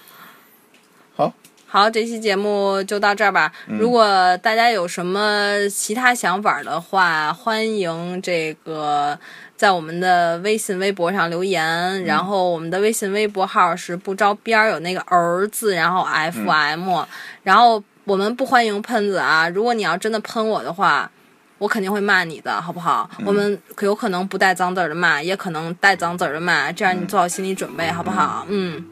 [1.15, 1.33] 好，
[1.65, 3.51] 好，这期节目就到这儿吧。
[3.67, 4.05] 如果
[4.37, 9.17] 大家有什么其他想法的话，欢迎这个
[9.55, 12.03] 在我们的微信、微博上留言。
[12.03, 17.05] 然后我们的微信、微博号是不着边儿，有那个儿字，然后 FM、
[17.43, 19.49] 然后我们不欢迎喷子啊！
[19.49, 21.11] 如果你要真的喷我的话。
[21.57, 23.09] 我肯定会骂你的，好不好？
[23.25, 28.45] 我们可有可能不带脏字儿的骂，也可能带脏字儿的骂，这样你做好心理准备，好不好？
[28.49, 28.83] 嗯，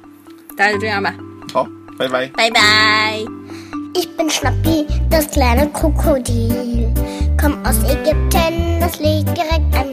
[0.56, 1.14] 大家就这样吧，
[1.54, 1.68] 好，
[2.00, 2.26] 拜拜。
[2.28, 3.20] 拜拜。
[3.94, 6.88] Ich bin Schnappi, das kleine Krokodil.
[7.38, 9.93] Komm aus Ägypten, das liegt direkt am